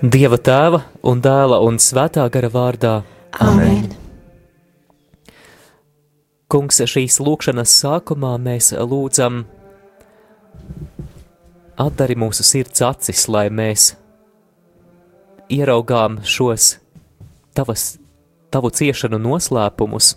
Dieva 0.00 0.38
tēva 0.40 0.78
un 1.04 1.18
dēla 1.20 1.58
un 1.60 1.76
svētā 1.76 2.22
gara 2.32 2.48
vārdā. 2.48 2.92
Amen. 3.36 3.90
Kungs, 6.48 6.78
šīs 6.88 7.18
lūkšanas 7.20 7.74
sākumā 7.82 8.30
mēs 8.40 8.70
lūdzam, 8.72 9.42
atdari 11.76 12.16
mūsu 12.16 12.46
sirds 12.48 12.80
acis, 12.80 13.26
lai 13.28 13.50
mēs 13.52 13.90
ieraugām 15.52 16.22
šos 16.24 16.78
tavas, 17.52 17.98
tavu 18.48 18.72
ciešanu 18.72 19.20
noslēpumus, 19.20 20.14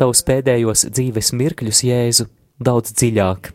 tavus 0.00 0.24
pēdējos 0.24 0.88
dzīves 0.88 1.34
mirkļus, 1.36 1.84
Jēzu, 1.92 2.30
daudz 2.56 2.96
dziļāk. 2.96 3.52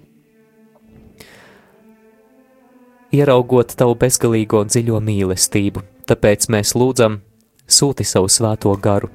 Ieraugot 3.13 3.75
tavu 3.77 3.93
bezgalīgo 4.01 4.63
un 4.63 4.71
dziļo 4.73 4.97
mīlestību, 5.05 5.83
tāpēc 6.09 6.47
mēs 6.49 6.73
lūdzam, 6.73 7.19
sūti 7.69 8.05
savu 8.09 8.31
svēto 8.31 8.73
garu, 8.81 9.11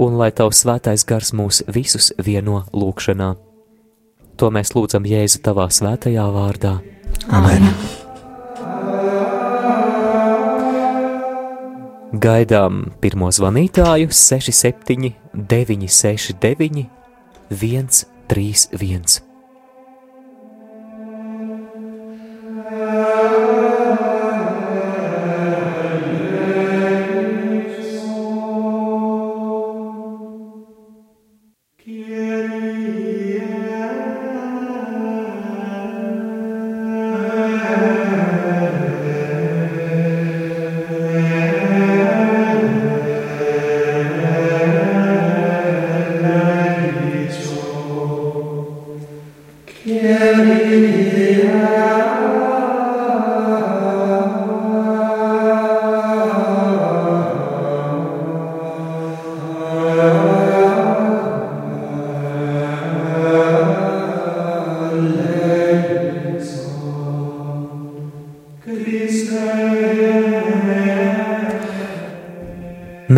un 0.00 0.16
lai 0.16 0.30
tavs 0.32 0.62
svētais 0.64 1.04
gars 1.04 1.34
mūs 1.36 1.60
visus 1.68 2.14
vieno 2.16 2.62
lūkšanā. 2.72 3.34
To 4.40 4.48
mēs 4.50 4.72
lūdzam 4.74 5.04
Jēzu 5.06 5.42
tavā 5.44 5.68
svētajā 5.68 6.24
vārdā. 6.32 6.78
Amen. 7.28 7.68
Gaidām 12.24 12.80
pirmo 13.04 13.28
zvanītāju 13.34 14.08
67, 14.14 15.12
969, 15.34 16.88
131. 17.52 19.23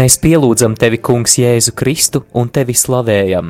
Mēs 0.06 0.20
pielūdzam 0.22 0.76
tevi, 0.78 1.00
Kungs, 1.02 1.32
Jēzu 1.40 1.72
Kristu 1.74 2.20
un 2.38 2.46
tevi 2.54 2.76
slavējam. 2.78 3.48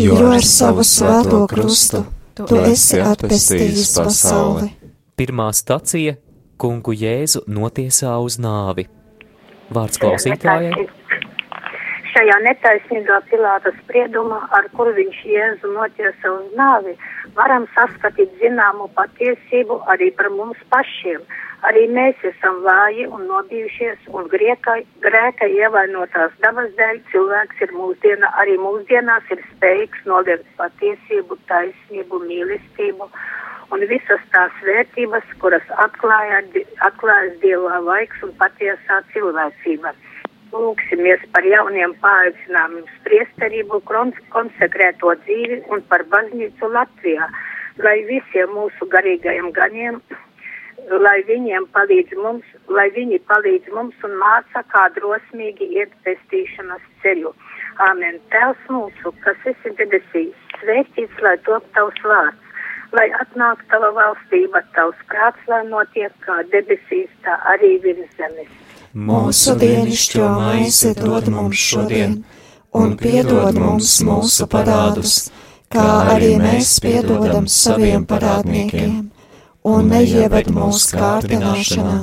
Jo 0.00 0.14
ar 0.30 0.46
savu 0.48 0.80
svēto 0.80 1.42
krustu 1.50 2.00
tu 2.38 2.56
esi 2.56 3.02
atpestījis 3.04 3.90
pasauli. 3.98 4.70
Pirmā 5.20 5.50
stacija- 5.52 6.14
Kungu 6.62 6.94
Jēzu 6.96 7.42
notiesā 7.52 8.14
uz 8.24 8.38
nāvi. 8.40 8.86
Vārds 9.68 10.00
klausītājai. 10.00 10.88
Šajā 12.14 12.38
netaisnīgā 12.48 13.20
Pilāta 13.28 13.74
spriedumā, 13.82 14.40
ar 14.56 14.72
kuru 14.72 14.96
viņš 14.96 15.20
Jēzu 15.34 15.74
notiesa 15.76 16.32
uz 16.32 16.48
nāvi, 16.56 16.96
varam 17.36 17.68
saskatīt 17.76 18.40
zināmu 18.40 18.88
patiesību 18.96 19.82
arī 19.84 20.16
par 20.16 20.30
mums 20.30 20.64
pašiem. 20.72 21.20
Arī 21.68 21.82
mēs 21.92 22.22
esam 22.24 22.62
vāji 22.64 23.04
un 23.12 23.26
nobijušies, 23.28 24.06
un 24.16 24.28
grieka, 24.32 24.78
grēka 25.04 25.48
ievainotās 25.52 26.32
dabas 26.40 26.70
dēļ 26.78 27.00
cilvēks 27.12 27.60
ir 27.66 27.74
mūsdiena, 27.76 28.30
arī 28.40 28.54
mūsdienās 28.62 29.28
ir 29.34 29.42
spējīgs 29.50 30.06
noliegt 30.08 30.46
patiesību, 30.56 31.36
taisnību, 31.50 32.22
mīlestību 32.30 33.10
un 33.76 33.84
visas 33.90 34.22
tās 34.32 34.56
vērtības, 34.64 35.26
kuras 35.42 35.66
atklāja, 35.84 36.40
atklājas 36.88 37.36
Dievā 37.44 37.82
laiks 37.84 38.24
un 38.24 38.32
patiesā 38.40 39.02
cilvēcība. 39.12 39.92
Lūksimies 40.56 41.28
par 41.34 41.44
jauniem 41.46 41.92
paaicinājumiem 42.00 42.88
spriesterību, 42.96 43.82
konsekrēto 44.32 45.12
dzīvi 45.26 45.60
un 45.70 45.84
par 45.92 46.08
baznīcu 46.10 46.72
Latvijā, 46.72 47.28
lai 47.84 48.00
visiem 48.08 48.50
mūsu 48.56 48.88
garīgajiem 48.96 49.52
ganiem, 49.54 50.00
lai 51.04 51.20
viņiem 51.28 51.66
palīdz 51.74 52.16
mums, 52.22 52.46
lai 52.68 52.88
viņi 52.96 53.20
palīdz 53.30 53.72
mums 53.74 54.06
un 54.06 54.16
māca, 54.20 54.62
kā 54.72 54.88
drosmīgi 54.96 55.70
iet 55.78 55.92
pestīšanas 56.06 56.84
ceļu. 57.02 57.32
Āmen. 57.80 58.18
Tēvs 58.32 58.64
mūsu, 58.68 59.12
kas 59.24 59.38
esi 59.48 59.72
debesīs, 59.78 60.34
svētīts, 60.60 61.20
lai 61.24 61.36
top 61.46 61.64
tavs 61.76 62.00
vārds, 62.04 62.64
lai 62.96 63.06
atnāk 63.22 63.62
tava 63.70 63.92
valstība, 63.96 64.62
tavs 64.76 64.98
prāts, 65.08 65.46
lai 65.48 65.62
notiek 65.68 66.12
kā 66.26 66.40
debesīs, 66.52 67.08
tā 67.24 67.38
arī 67.54 67.76
virs 67.84 68.10
zemes. 68.18 68.50
Mūsu 68.90 69.54
dienascho 69.60 70.26
maizi 70.34 70.92
dod 70.98 71.30
mums 71.30 71.62
šodien, 71.70 72.18
un 72.74 72.96
piedod 72.98 73.54
mums 73.54 74.00
mūsu 74.06 74.48
parādus, 74.50 75.30
kā 75.70 75.86
arī 76.16 76.34
mēs 76.42 76.74
piedodam 76.82 77.46
saviem 77.46 78.04
parādniekiem, 78.10 79.06
un 79.66 79.90
neieved 79.92 80.48
mūsu 80.54 80.96
kārdināšanā, 80.96 81.98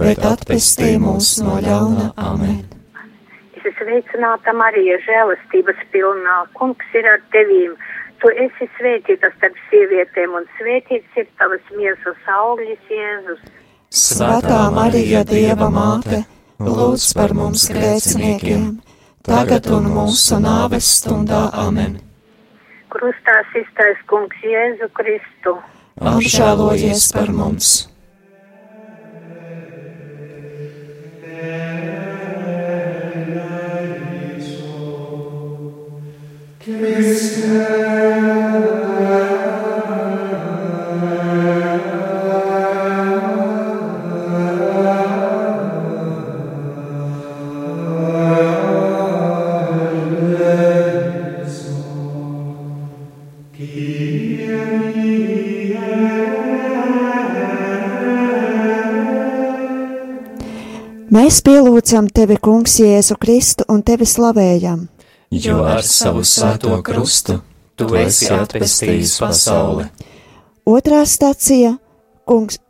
bet 0.00 0.24
atpestī 0.24 0.94
mūs 1.00 1.36
no 1.44 1.58
ļauna 1.60 2.12
amen. 2.16 2.62
Es 3.56 3.64
esmu 3.64 3.74
sveicināta 3.82 4.54
Marija, 4.56 4.96
žēlastības 5.04 5.82
pilnā, 5.92 6.38
kungs 6.56 6.96
ir 6.96 7.08
ar 7.10 7.20
tevīm. 7.34 7.76
Tu 8.22 8.30
esi 8.46 8.68
svētīta 8.78 9.28
starp 9.34 9.58
sievietēm, 9.68 10.38
un 10.38 10.46
svētīts 10.56 11.20
ir 11.20 11.26
tavas 11.36 11.64
miesas 11.76 12.30
augļis, 12.32 12.80
Jēzus. 12.88 13.42
Svētā 13.92 14.62
Marija, 14.72 15.22
Dieva 15.28 15.68
māte, 15.72 16.22
lūdz 16.62 17.10
par 17.18 17.36
mums 17.36 17.68
grēciniekiem, 17.68 18.78
tagad 19.26 19.68
un 19.68 19.90
mūsu 19.92 20.40
nāves 20.40 20.88
stundā 21.02 21.50
amen. 21.66 21.98
Krustā 22.88 23.42
iztais 23.60 24.00
kungs 24.08 24.40
Jēzu 24.40 24.88
Kristu. 24.96 25.58
Apžēlojies 25.96 27.08
par 27.16 27.32
mums! 27.32 27.86
Mēs 61.26 61.40
pielūdzam 61.42 62.06
tevi, 62.14 62.36
Kungs, 62.38 62.76
Jēzu 62.78 63.16
Kristu 63.18 63.64
un 63.72 63.80
tevi 63.82 64.06
slavējam, 64.06 64.84
jo 65.34 65.56
ar 65.66 65.82
savu 65.82 66.20
svēto 66.22 66.76
krustu 66.86 67.40
tu 67.74 67.88
esi 67.98 68.28
atpestījis 68.30 69.16
pasauli. 69.24 69.88
Otrā 70.70 71.00
stacija- 71.02 71.72
Kungs 72.30 72.60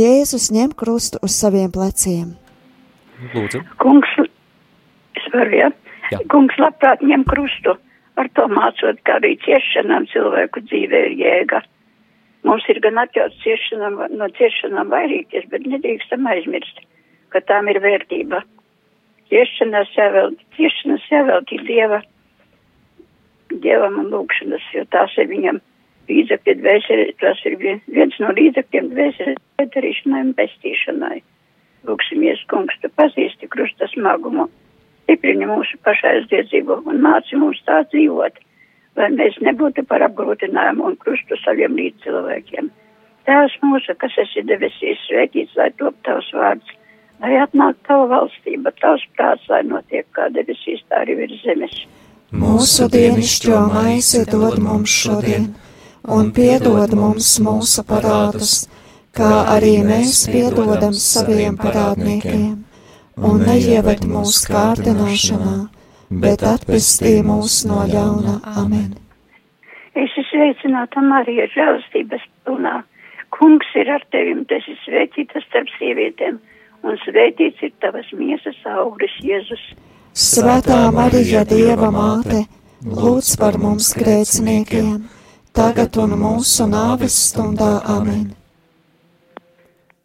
Jēzus 0.00 0.48
ņem 0.50 0.74
krustu 0.74 1.22
uz 1.22 1.38
saviem 1.44 1.70
pleciem. 1.70 2.34
Lūdzu, 3.36 3.62
Kungs, 3.78 4.18
es 4.18 5.30
varu, 5.30 5.54
ja? 5.62 5.70
Jā. 6.10 6.18
Kungs 6.26 6.58
labprāt 6.58 7.06
ņem 7.06 7.22
krustu, 7.22 7.78
ar 8.18 8.34
to 8.34 8.50
mācot, 8.50 8.98
ka 9.06 9.20
arī 9.22 9.36
ciešanām 9.46 10.10
cilvēku 10.10 10.66
dzīvē 10.66 11.06
ir 11.12 11.20
jēga. 11.22 11.62
Mums 12.42 12.66
ir 12.66 12.82
gan 12.82 12.98
atļauts 13.06 13.44
ciešanām, 13.46 14.08
no 14.10 14.26
ciešanām 14.40 14.90
vairīties, 14.90 15.46
bet 15.54 15.70
nedrīkstam 15.70 16.26
aizmirst, 16.26 16.82
ka 17.32 17.42
tām 17.48 17.68
ir 17.72 17.80
vērtība. 17.82 18.42
Ciešanās 19.32 19.92
jāvēl, 19.96 20.34
ciešanas 20.56 21.04
jāveltī 21.10 21.58
Dieva, 21.66 22.02
Dievam 23.52 23.98
un 24.00 24.10
lūkšanas, 24.12 24.64
jo 24.76 24.84
tās 24.92 25.12
ir 25.20 25.28
viņam 25.28 25.60
līdzekļi 26.08 26.54
dvēseli, 26.60 27.12
tas 27.20 27.40
ir 27.48 27.56
vien- 27.60 27.82
viens 27.88 28.18
no 28.20 28.32
līdzekļiem 28.36 28.90
dvēseli 28.92 29.36
darīšanai 29.58 30.20
un 30.26 30.34
pestīšanai. 30.34 31.22
Lūksimies, 31.86 32.44
kungs, 32.48 32.74
tu 32.80 32.88
pazīsti 32.88 33.48
krusta 33.48 33.88
smagumu, 33.90 34.48
stiprini 35.02 35.48
mūsu 35.48 35.78
pašaizdiedzību 35.86 36.82
un 36.88 37.02
māci 37.04 37.38
mums 37.38 37.60
tā 37.66 37.82
dzīvot, 37.92 38.38
lai 38.96 39.08
mēs 39.16 39.38
nebūtu 39.40 39.84
par 39.88 40.04
apgrūtinājumu 40.08 40.86
un 40.90 40.96
krustu 40.96 41.36
saviem 41.44 41.76
līdzcilvēkiem. 41.76 42.70
Tēvs 43.26 43.58
mūsu, 43.62 43.94
kas 43.98 44.16
esi 44.18 44.42
debesīs, 44.42 45.02
svētīts, 45.06 45.56
lai 45.56 45.70
top 45.78 45.94
tavs 46.06 46.30
vārds, 46.34 46.72
lai 47.22 47.38
atnāk 47.44 47.78
tava 47.88 48.08
valstība, 48.10 48.74
tavs 48.82 49.06
prāts, 49.16 49.48
lai 49.48 49.62
notiek 49.68 50.06
kā 50.16 50.28
debesīs, 50.34 50.82
tā 50.90 51.04
arī 51.06 51.18
virs 51.22 51.42
zemes. 51.46 51.80
Mūsu 52.32 52.88
dienascho 52.92 53.66
maizi 53.72 54.24
dod 54.28 54.58
mums 54.62 54.92
šodien, 55.02 55.50
un 56.08 56.32
piedod 56.36 56.94
mums 56.96 57.36
mūsu 57.44 57.84
parādus 57.86 58.62
kā 59.16 59.30
arī 59.54 59.74
mēs 59.84 60.24
piedodam 60.32 60.94
saviem 60.96 61.58
parādniekiem, 61.60 62.62
un 63.28 63.42
neieved 63.44 64.06
mūsu 64.08 64.48
kārdināšanā, 64.48 65.56
bet 66.24 66.44
atpestī 66.48 67.18
mūs 67.26 67.62
no 67.68 67.84
ļauna. 67.90 68.38
Amen. 68.62 68.94
Es 69.92 70.08
esmu 70.08 70.24
sveicināta 70.30 71.04
Marija, 71.04 71.44
žēlstības 71.52 72.24
pilnā. 72.46 72.78
Kungs 73.36 73.68
ir 73.76 73.90
ar 73.92 74.04
tevim, 74.12 74.46
tu 74.48 74.56
esi 74.56 74.78
svētīta 74.86 75.40
starp 75.44 75.68
sievietēm, 75.76 76.40
un 76.82 76.98
svētīts 77.04 77.62
ir 77.62 77.72
tavas 77.84 78.10
miesas 78.16 78.58
auglis 78.74 79.14
Jēzus. 79.24 79.64
Svētā 80.12 80.84
Marija, 80.92 81.46
Dieva 81.48 81.88
māte, 81.94 82.44
lūdz 82.84 83.32
par 83.40 83.56
mums 83.62 83.94
grēciniekiem, 83.96 84.94
tagad 85.56 85.96
un 86.02 86.18
mūsu 86.20 86.68
nāves 86.68 87.16
stundā. 87.30 87.78
Amen 87.88 88.32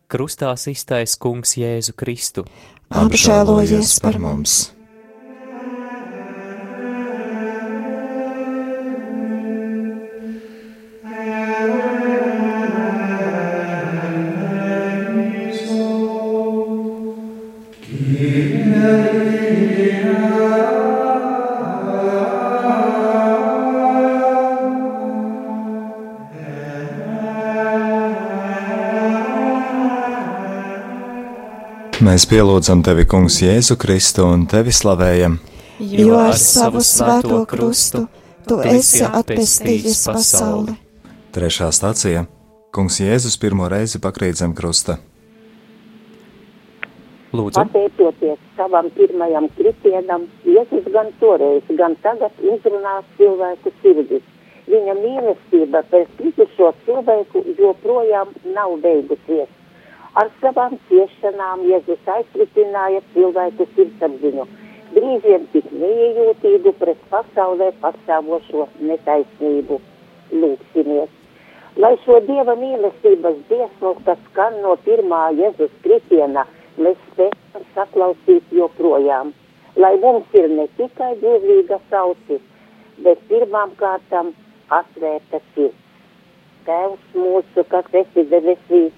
krustā 0.07 0.53
iztais 0.71 1.18
kungs 1.19 1.57
Jēzu 1.59 1.95
Kristu. 2.00 2.47
Apžēlojies 2.88 4.00
par 4.03 4.19
mums! 4.23 4.76
Mēs 32.18 32.24
pielūdzam 32.31 32.80
tevi, 32.81 33.04
Kungs, 33.06 33.36
Jēzu 33.44 33.75
Kristu 33.78 34.24
un 34.25 34.48
tevi 34.50 34.72
slavējam. 34.74 35.36
Jo 35.78 36.16
ar 36.18 36.38
savu 36.42 36.80
svēto 36.81 37.44
krustu 37.46 38.00
tu 38.48 38.56
esi 38.66 39.04
atpestījis 39.06 40.00
pasauli. 40.08 40.74
Trešā 41.36 41.68
stācija- 41.78 42.24
Kungs 42.74 42.98
Jēzus 43.04 43.38
pirmo 43.38 43.68
reizi 43.69 44.02
pakrīt 44.02 44.40
zem 44.42 44.56
krusta. 44.58 44.96
Lūdzu. 47.38 47.62
Pateicoties 47.62 48.42
savam 48.58 48.90
pirmajam 48.98 49.52
kritienam, 49.60 50.25
Jēzus 50.56 50.90
gan 50.98 51.14
toreiz, 51.19 51.69
gan 51.69 51.96
tagad 52.02 52.31
uzrunās 52.42 53.06
cilvēku 53.19 53.75
sirdis. 53.84 54.25
Viņa 54.66 54.98
mīlestība 55.04 55.86
pēc 55.94 56.10
kritušo 56.18 56.74
cilvēku 56.90 57.46
joprojām 57.62 58.34
nav 58.58 58.80
beigusies. 58.81 59.54
Ar 60.18 60.31
savām 60.42 60.72
ciešanām 60.90 61.60
Jēzus 61.69 62.08
aizkritināja 62.10 63.04
cilvēku 63.14 63.68
sirdsapziņu, 63.75 64.46
brīžiem 64.96 65.46
tik 65.52 65.68
neiejūtību 65.81 66.74
pret 66.80 67.04
pasaulē 67.12 67.68
pastāvošo 67.84 68.66
netaisnību. 68.90 69.78
Lūksimies! 70.42 71.14
Lai 71.84 71.94
šo 72.08 72.18
Dieva 72.25 72.58
mīlestības 72.58 73.38
dziesmu, 73.52 73.94
kas 74.10 74.25
skan 74.31 74.58
no 74.64 74.74
pirmā 74.88 75.22
Jēzus 75.38 75.75
kritiena, 75.86 76.48
mēs 76.81 76.98
spējam 77.12 77.69
saklausīt 77.78 78.58
joprojām. 78.62 79.36
Lai 79.78 79.96
mums 80.02 80.34
ir 80.42 80.50
ne 80.50 80.66
tikai 80.80 81.14
dievīga 81.22 81.78
saucis, 81.92 82.42
bet 83.06 83.22
pirmām 83.30 83.78
kārtām 83.78 84.34
atvērta 84.81 85.44
sirds. 85.52 85.84
Tēvs 86.66 87.14
mūsu, 87.14 87.64
kas 87.69 87.94
esi 88.02 88.25
debesīs, 88.34 88.98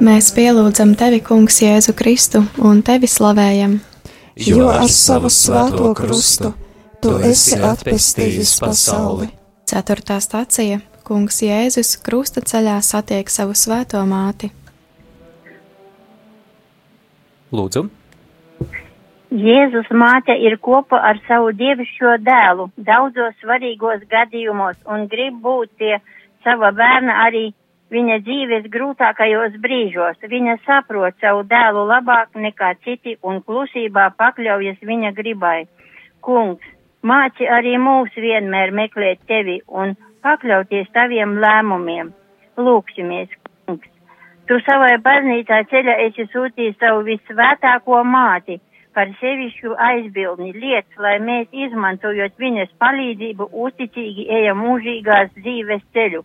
Mēs 0.00 0.30
pielūdzam 0.32 0.94
tevi, 0.96 1.18
Kungs, 1.20 1.58
Jēzu 1.60 1.92
Kristu 1.92 2.40
un 2.64 2.78
tevi 2.80 3.04
slavējam. 3.04 3.74
Jo 4.40 4.70
ar 4.72 4.88
savu 4.88 5.28
svēto 5.28 5.90
krustu 5.98 6.54
tu 7.04 7.18
esi 7.28 7.58
atpestījis 7.60 8.54
pasauli. 8.62 9.28
Ceturtā 9.68 10.16
stācija- 10.24 10.80
Kungs 11.06 11.42
Jēzus 11.44 11.98
krusta 12.00 12.40
ceļā 12.40 12.78
satiek 12.80 13.28
savu 13.28 13.52
svēto 13.52 14.00
māti. 14.08 14.48
Lūdzu. 17.52 17.90
Jēzus 19.30 19.92
māte 19.92 20.32
ir 20.32 20.56
kopā 20.64 20.96
ar 21.10 21.20
savu 21.28 21.52
dievišķo 21.52 22.16
dēlu 22.24 22.70
daudzos 22.78 23.36
svarīgos 23.44 24.08
gadījumos 24.08 24.80
un 24.86 25.06
grib 25.12 25.42
būt 25.44 25.76
pie 25.76 26.00
sava 26.42 26.72
bērna 26.72 27.20
arī 27.26 27.50
viņa 27.90 28.20
dzīves 28.24 28.68
grūtākajos 28.72 29.56
brīžos. 29.62 30.18
Viņa 30.22 30.56
saprot 30.66 31.16
savu 31.20 31.42
dēlu 31.50 31.86
labāk 31.90 32.36
nekā 32.36 32.74
citi 32.84 33.16
un 33.22 33.42
klusībā 33.46 34.10
pakļaujas 34.18 34.78
viņa 34.86 35.12
gribai. 35.18 35.66
Kungs, 36.24 36.64
māci 37.02 37.48
arī 37.48 37.76
mūs 37.82 38.14
vienmēr 38.16 38.74
meklēt 38.76 39.22
tevi 39.26 39.60
un 39.66 39.96
pakļauties 40.24 40.90
taviem 40.94 41.38
lēmumiem. 41.42 42.12
Lūksimies, 42.60 43.30
kungs. 43.66 43.88
Tu 44.46 44.58
savai 44.66 44.96
baznīcā 45.02 45.62
ceļā 45.70 46.00
esi 46.06 46.26
sūtījis 46.32 46.78
savu 46.80 47.06
visvētāko 47.06 48.02
māti 48.04 48.58
par 48.94 49.10
sevišķu 49.20 49.76
aizbildni 49.78 50.50
lietas, 50.56 50.96
lai 50.98 51.18
mēs 51.22 51.46
izmantojot 51.66 52.34
viņas 52.42 52.72
palīdzību 52.82 53.46
uzticīgi 53.64 54.26
ejam 54.40 54.58
mūžīgās 54.64 55.30
dzīves 55.38 55.84
ceļu 55.94 56.24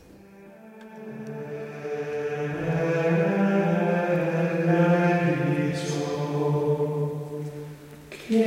Mēs 8.31 8.39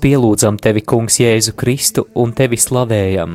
pielūdzam 0.00 0.56
tevi, 0.56 0.80
Kungs, 0.80 1.18
Jēzu 1.20 1.52
Kristu 1.52 2.06
un 2.16 2.32
tevi 2.32 2.56
slavējam. 2.56 3.34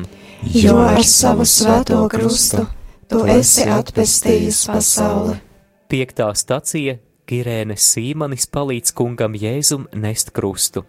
Jo 0.56 0.74
ar 0.88 1.06
savu 1.06 1.46
svēto 1.46 2.00
krustu 2.10 2.64
tu 3.06 3.22
esi 3.30 3.68
atpestījis 3.70 4.64
pasauli. 4.72 5.38
Piektā 5.86 6.32
stacija 6.34 6.96
Kirēnes 7.30 7.84
Sīmanis 7.92 8.48
palīdz 8.50 8.90
kungam 8.98 9.36
Jēzum 9.38 9.84
nest 9.94 10.32
krustu. 10.34 10.80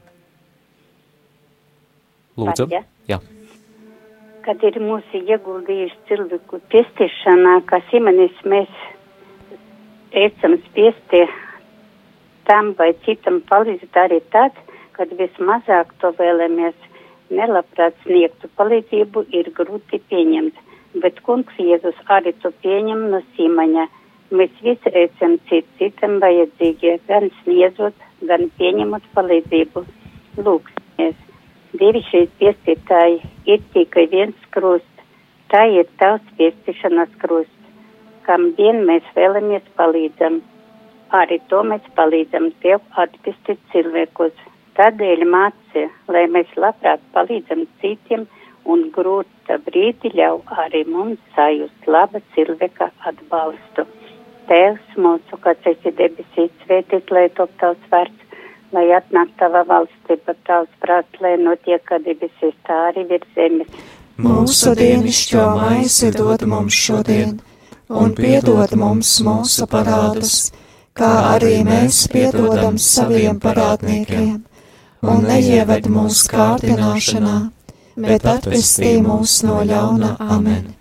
Lūdzu, 2.41 2.65
Katja? 2.65 2.79
jā. 3.05 3.19
Kad 4.41 4.65
ir 4.65 4.79
mūsu 4.81 5.21
ieguldījuši 5.21 5.99
cilvēku 6.09 6.57
piestišanā, 6.73 7.59
kā 7.69 7.77
Sīmanis 7.91 8.41
mēs 8.49 8.73
ecam 10.23 10.57
spiesti 10.65 11.21
tam 12.49 12.73
vai 12.81 12.89
citam 13.05 13.37
palīdzēt 13.45 14.01
arī 14.07 14.17
tad, 14.33 14.57
kad 14.97 15.13
vismazāk 15.21 15.93
to 16.01 16.09
vēlamies 16.17 16.89
nelabprāt 17.29 18.01
sniegtu 18.01 18.49
palīdzību, 18.57 19.27
ir 19.29 19.53
grūti 19.61 20.01
pieņemt, 20.09 20.57
bet 21.05 21.21
kungs 21.21 21.61
Jēzus 21.61 22.01
arī 22.17 22.33
to 22.41 22.49
pieņem 22.65 23.11
no 23.13 23.21
Sīmaņa. 23.35 23.91
Mēs 24.31 24.51
visi 24.63 24.91
esam 24.95 25.33
cit 25.49 25.65
citam 25.79 26.13
vajadzīgie, 26.23 26.93
gan 27.07 27.25
sniedzot, 27.41 27.97
gan 28.29 28.45
pieņemot 28.59 29.09
palīdzību. 29.15 29.81
Lūksimies, 30.45 31.17
divi 31.81 32.01
šeit 32.07 32.31
piestītāji 32.39 33.17
ir 33.51 33.65
tikai 33.73 34.05
viens 34.13 34.45
krust, 34.55 35.03
tā 35.51 35.65
ir 35.75 35.89
tavs 35.99 36.31
piestīšanas 36.37 37.11
krust, 37.23 37.57
kam 38.27 38.53
vien 38.59 38.85
mēs 38.87 39.09
vēlamies 39.17 39.67
palīdzam. 39.81 40.39
Arī 41.19 41.41
to 41.51 41.59
mēs 41.67 41.91
palīdzam 41.99 42.53
tev 42.63 42.79
atpestīt 43.03 43.59
cilvēkus. 43.73 44.37
Tādēļ 44.79 45.25
māci, 45.27 45.89
lai 46.07 46.23
mēs 46.31 46.55
labprāt 46.55 47.03
palīdzam 47.17 47.65
citiem 47.83 48.29
un 48.63 48.87
grūta 48.95 49.59
brīdi 49.65 50.13
ļauj 50.15 50.55
arī 50.63 50.85
mums 50.87 51.19
sajust 51.35 51.91
laba 51.97 52.23
cilvēka 52.37 52.93
atbalstu. 53.11 53.85
Tēvs 54.49 54.97
mūsu, 54.97 55.37
kas 55.43 55.69
esi 55.69 55.93
debesīs, 55.97 56.51
svētīt, 56.65 57.11
lai 57.13 57.27
top 57.37 57.51
tavs 57.61 57.91
vārds, 57.91 58.37
lai 58.75 58.87
atnāk 58.97 59.31
tava 59.39 59.63
valstība, 59.69 60.35
tavs 60.47 60.71
prāts, 60.83 61.21
lai 61.23 61.35
notiek 61.39 61.83
kā 61.87 61.99
debesīs, 62.03 62.55
tā 62.67 62.77
arī 62.89 63.05
virs 63.11 63.29
zemes. 63.37 63.69
Mūsu 64.21 64.73
dienascho 64.77 65.45
maizi 65.57 66.11
dod 66.15 66.43
mums 66.49 66.75
šodien, 66.77 67.39
un 67.89 68.13
piedod 68.17 68.75
mums 68.77 69.13
mūsu 69.25 69.67
parādus, 69.71 70.51
kā 70.97 71.11
arī 71.31 71.61
mēs 71.67 72.03
piedodam 72.11 72.77
saviem 72.81 73.39
parādniekiem 73.41 74.35
un 75.01 75.25
neieved 75.25 75.89
mūsu 75.89 76.29
kārdināšanā, 76.35 77.37
bet 77.97 78.27
atpestī 78.35 78.97
mūs 79.05 79.41
no 79.47 79.63
ļauna 79.65 80.15
amen. 80.27 80.80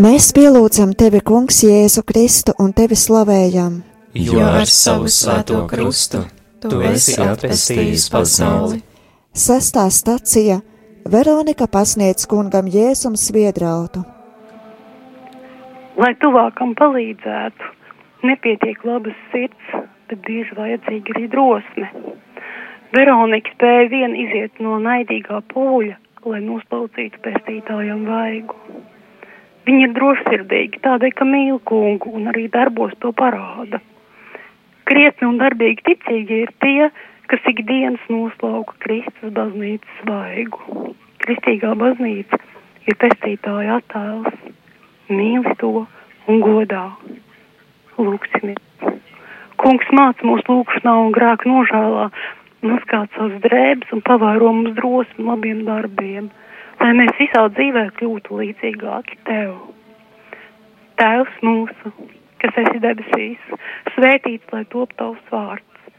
Mēs 0.00 0.30
pielūdzam 0.36 0.94
tevi, 0.96 1.20
Kungs, 1.20 1.64
Jēzu 1.66 2.02
Kristu 2.06 2.54
un 2.62 2.70
tevi 2.72 2.96
slavējam. 2.96 3.80
Jo 4.14 4.40
ar 4.44 4.68
savu 4.70 5.10
svēto 5.12 5.66
krustu 5.70 6.24
tu 6.62 6.80
esi 6.84 7.16
atpestījis 7.24 8.08
pasauli. 8.12 8.80
Sestā 9.32 9.86
stacija 9.94 10.60
Veronika 11.10 11.68
pasniedz 11.70 12.26
kungam 12.28 12.68
Jēzum 12.70 13.16
sviedrautu. 13.16 14.02
Lai 16.00 16.12
tuvākam 16.20 16.74
palīdzētu, 16.78 17.70
nepietiek 18.28 18.84
labas 18.84 19.16
sirds, 19.32 19.72
bet 20.10 20.22
bieži 20.26 20.56
vajadzīga 20.58 21.16
arī 21.16 21.26
drosme. 21.32 21.88
Veronika 22.96 23.52
spēja 23.54 23.88
vien 23.92 24.16
iziet 24.18 24.60
no 24.64 24.78
naidīgā 24.82 25.42
pūļa, 25.52 25.96
lai 26.26 26.40
noslaucītu 26.44 27.22
pestītājam 27.24 28.02
vaigu. 28.08 28.56
Viņa 29.68 29.86
ir 29.86 29.94
drošsirdīga, 29.96 30.80
tādēļ, 30.86 31.12
ka 31.16 31.26
mīl 31.28 31.60
kungu 31.68 32.12
un 32.16 32.30
arī 32.32 32.48
darbos 32.52 32.96
to 33.04 33.12
parāda. 33.16 33.80
Krietni 34.90 35.28
un 35.28 35.36
darbīgi 35.38 35.84
ticīgi 35.86 36.40
ir 36.44 36.50
tie, 36.64 36.88
kas 37.30 37.44
ikdienas 37.46 38.02
noslauka 38.10 38.74
Kristus 38.82 39.30
baznīcas 39.36 40.00
svaigu. 40.00 40.90
Kristīgā 41.22 41.76
baznīca 41.78 42.40
ir 42.90 42.96
pestītāja 42.98 43.78
attēls, 43.78 44.34
mīli 45.12 45.54
to 45.62 45.84
un 46.26 46.42
godā. 46.42 46.88
Lūksimies. 48.00 48.98
Kungs 49.60 49.90
māca 49.94 50.26
mūsu 50.26 50.56
lūkšanā 50.56 50.92
un 51.04 51.14
grēku 51.14 51.50
nožēlā, 51.52 52.06
noskāt 52.66 53.14
savas 53.14 53.42
drēbes 53.44 53.94
un 53.94 54.02
pavairo 54.06 54.50
mums 54.56 54.74
drosmi 54.78 55.26
labiem 55.26 55.66
darbiem, 55.68 56.30
lai 56.80 56.94
mēs 56.98 57.12
visā 57.20 57.44
dzīvē 57.54 57.90
kļūtu 58.00 58.40
līdzīgāki 58.40 59.20
Tev. 59.28 59.52
Tēvs 60.98 61.36
mūsu, 61.46 61.92
kas 62.42 62.58
esi 62.64 62.80
debesīs, 62.82 63.50
svētīts, 63.96 64.46
lai 64.54 64.64
top 64.72 64.92
Tavs 65.00 65.32
vārds, 65.32 65.90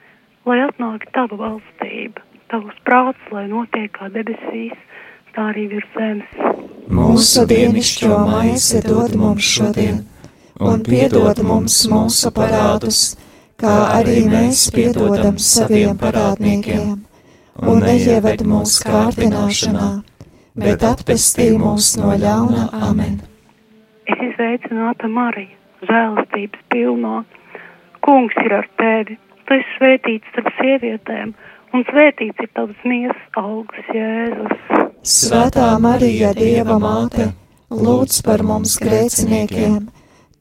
lai 0.49 0.59
atnāk 0.65 1.07
Tava 1.15 1.37
valstība, 1.39 2.23
Tavs 2.51 2.77
prāts, 2.87 3.27
lai 3.31 3.45
notiek 3.51 3.91
kā 3.95 4.09
debesīs, 4.13 4.77
tā 5.35 5.51
arī 5.51 5.67
virs 5.71 5.91
zemes. 5.95 6.31
Mūsu 6.91 7.45
dienascho 7.47 8.17
maizi 8.27 8.81
dod 8.85 9.15
mums 9.19 9.47
šodien, 9.55 10.01
un 10.59 10.83
piedod 10.85 11.39
mums 11.45 11.77
mūsu 11.91 12.33
parādus, 12.35 13.03
kā 13.61 13.77
arī 13.99 14.25
mēs 14.27 14.67
piedodam 14.75 15.37
saviem 15.39 15.95
parādniekiem, 16.01 16.99
un 17.61 17.83
neieved 17.85 18.43
mūsu 18.47 18.85
kārdināšanā, 18.89 19.89
bet 20.59 20.83
atpestī 20.83 21.51
mūs 21.55 21.95
no 22.01 22.11
ļauna 22.25 22.67
amen. 22.89 23.19
Es 24.11 24.19
izveicināta 24.27 25.07
Marija, 25.07 25.60
žēlastības 25.89 26.65
pilno. 26.73 27.23
Kungs 28.01 28.37
ir 28.45 28.57
ar 28.57 28.67
tevi, 28.81 29.17
tu 29.45 29.57
esi 29.57 29.77
svētīts 29.77 30.33
starp 30.33 30.51
sievietēm, 30.59 31.33
un 31.73 31.87
svētīts 31.89 32.45
ir 32.45 32.51
tavs 32.57 32.85
miesas 32.87 33.41
augsts, 33.41 33.91
Jēzus. 33.95 34.77
Svētā 35.01 35.71
Marija, 35.81 36.33
Dieva 36.37 36.77
māte, 36.81 37.31
lūdz 37.69 38.21
par 38.25 38.45
mums 38.45 38.77
grēciniekiem, 38.81 39.89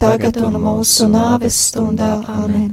tagad 0.00 0.40
un 0.44 0.60
mūsu 0.60 1.08
nāves 1.12 1.58
stundā 1.70 2.14
amen 2.40 2.70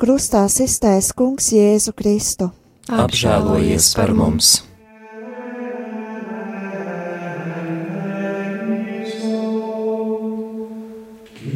krustā 0.00 0.46
iztaisa 0.48 1.12
Kungs 1.16 1.50
Jēzu 1.52 1.92
Kristu. 1.92 2.48
Apžēlojies 2.88 3.92
par 3.98 4.14
mums! 4.16 4.69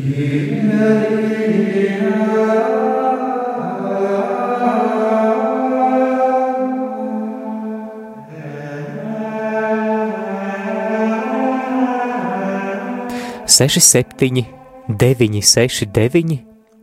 Seši, 0.04 0.20
septiņi, 13.80 14.44
deviņi, 14.92 15.40
seši, 15.40 15.88
deviņi, 15.88 16.36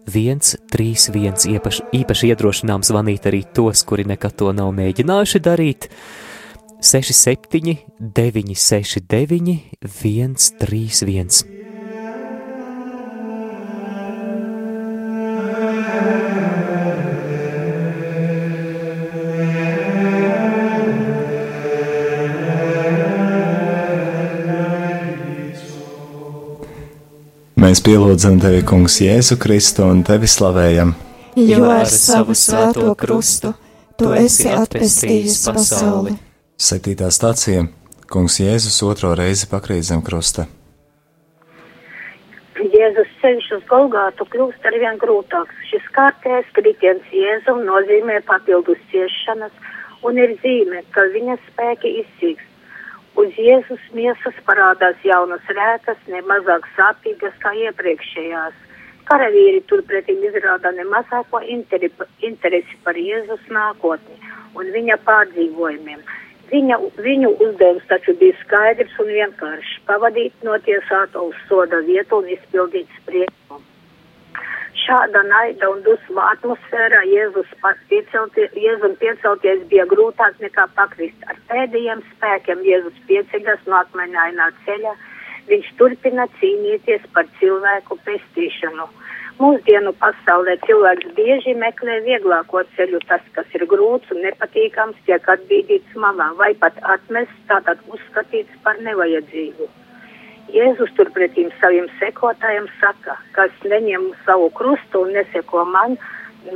1, 0.09 0.41
3, 0.73 1.13
1. 1.13 1.45
Īpaši, 1.53 1.85
īpaši 2.01 2.33
iedrošinām 2.33 2.81
zvanīt 2.81 3.29
arī 3.29 3.45
tos, 3.53 3.85
kuri 3.85 4.09
nekad 4.09 4.33
to 4.41 4.49
nav 4.49 4.73
mēģinājuši 4.81 5.45
darīt. 5.45 5.93
6, 6.81 7.13
7, 7.13 7.85
9, 8.01 8.57
6, 8.57 9.05
9, 9.13 9.61
1, 9.85 10.33
3, 10.65 11.05
1. 11.05 11.60
Mēs 27.71 27.79
pielūdzam 27.87 28.35
tevi, 28.43 28.65
Kungs, 28.67 28.97
Jēzu 28.99 29.37
Kristu 29.39 29.85
un 29.87 30.01
tevi 30.03 30.27
slavējam. 30.27 30.89
Jo 31.39 31.69
ar 31.71 31.87
savu 31.87 32.33
svēto 32.35 32.89
krustu 32.99 33.53
tu 33.95 34.09
esi 34.11 34.49
atpestījis 34.51 35.37
pasauli. 35.45 36.17
Septītā 36.59 37.07
stācija 37.15 37.61
Kungs 38.11 38.41
Jēzus 38.43 38.81
otro 38.83 39.13
reizi 39.15 39.47
pakrīt 39.47 39.87
zem 39.87 40.03
krusta. 40.03 40.49
Jēzus 42.59 43.15
ceļš 43.23 43.49
uz 43.61 43.63
Golgātu 43.71 44.27
kļūst 44.35 44.67
arvien 44.67 44.99
grūtāks. 44.99 45.63
Šis 45.71 45.87
kārtējais 45.95 46.51
kritiens 46.59 47.07
Jēzum 47.15 47.63
nozīmē 47.71 48.19
papildus 48.27 48.83
ciešanas 48.91 49.55
un 50.03 50.19
ir 50.19 50.35
zīme, 50.43 50.83
ka 50.91 51.07
viņa 51.15 51.39
spēki 51.47 52.01
izsīks. 52.03 52.50
Uz 53.19 53.35
Jēzus 53.35 53.81
miesas 53.91 54.37
parādās 54.47 54.99
jaunas 55.03 55.47
rētas, 55.51 55.99
nemazāk 56.07 56.67
sāpīgas 56.77 57.33
kā 57.43 57.51
iepriekšējās. 57.67 58.53
Karavīri 59.09 59.59
turpretī 59.67 60.15
izrāda 60.27 60.71
nemazāko 60.77 61.41
interesi 61.51 62.77
par 62.85 62.95
Jēzus 62.95 63.43
nākotni 63.51 64.15
un 64.55 64.71
viņa 64.75 64.97
pārdzīvojumiem. 65.07 66.05
Viņa, 66.51 66.77
viņu 67.03 67.33
uzdevums 67.45 67.83
taču 67.87 68.15
bija 68.19 68.35
skaidrs 68.43 68.95
un 68.99 69.11
vienkāršs- 69.17 69.75
pavadīt 69.89 70.47
notiesāto 70.47 71.27
uz 71.31 71.35
soda 71.49 71.79
vietu 71.87 72.19
un 72.23 72.31
izpildīt 72.37 72.87
spriedumu. 73.01 73.61
Šāda 74.81 75.21
naida 75.27 75.67
un 75.69 75.81
dusmu 75.85 76.21
atmosfērā 76.23 77.01
Jēzus 77.05 77.49
piecelties, 77.89 78.53
Jēzum 78.57 78.95
piecelties 79.01 79.65
bija 79.69 79.85
grūtāk 79.91 80.39
nekā 80.41 80.65
pakrist. 80.77 81.25
Ar 81.29 81.37
pēdējiem 81.51 82.01
spēkiem 82.13 82.63
Jēzus 82.65 82.97
pieceļas 83.09 83.67
no 83.69 83.77
akmeņainā 83.81 84.47
ceļa. 84.65 84.95
Viņš 85.51 85.69
turpina 85.77 86.25
cīnīties 86.39 87.05
par 87.13 87.29
cilvēku 87.39 87.99
pestīšanu. 88.07 88.87
Mūsdienu 89.41 89.93
pasaulē 90.01 90.57
cilvēks 90.65 91.13
bieži 91.17 91.53
meklē 91.61 91.99
vieglāko 92.07 92.61
ceļu, 92.77 93.01
tas, 93.09 93.23
kas 93.37 93.53
ir 93.57 93.65
grūts 93.69 94.13
un 94.13 94.21
nepatīkams, 94.25 94.99
tiek 95.07 95.29
atbīdīts 95.35 95.97
malā 96.05 96.31
vai 96.41 96.53
pat 96.65 96.77
atmests, 96.95 97.45
tātad 97.49 97.81
uzskatīts 97.89 98.61
par 98.65 98.81
nevajadzīgu. 98.89 99.69
Jēzus 100.49 100.91
turpretīm 100.97 101.51
saviem 101.61 101.87
sekotājiem 101.99 102.67
saka, 102.79 103.15
kas 103.35 103.53
neņem 103.63 104.09
savu 104.25 104.49
krustu 104.57 105.05
un 105.05 105.13
neseko 105.15 105.63
man, 105.69 105.95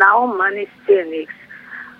nav 0.01 0.25
manis 0.39 0.71
cienīgs. 0.87 1.37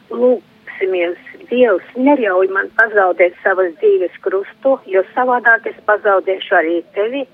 Lūksimies, 0.10 1.20
Dievs 1.50 1.92
neļauj 1.96 2.50
man 2.56 2.72
pazaudēt 2.80 3.38
savas 3.44 3.72
dzīves 3.80 4.18
krustu, 4.26 4.80
jo 4.90 5.04
savādāk 5.14 5.70
es 5.72 5.78
pazaudēšu 5.86 6.58
arī 6.58 6.80
tevi, 6.98 7.26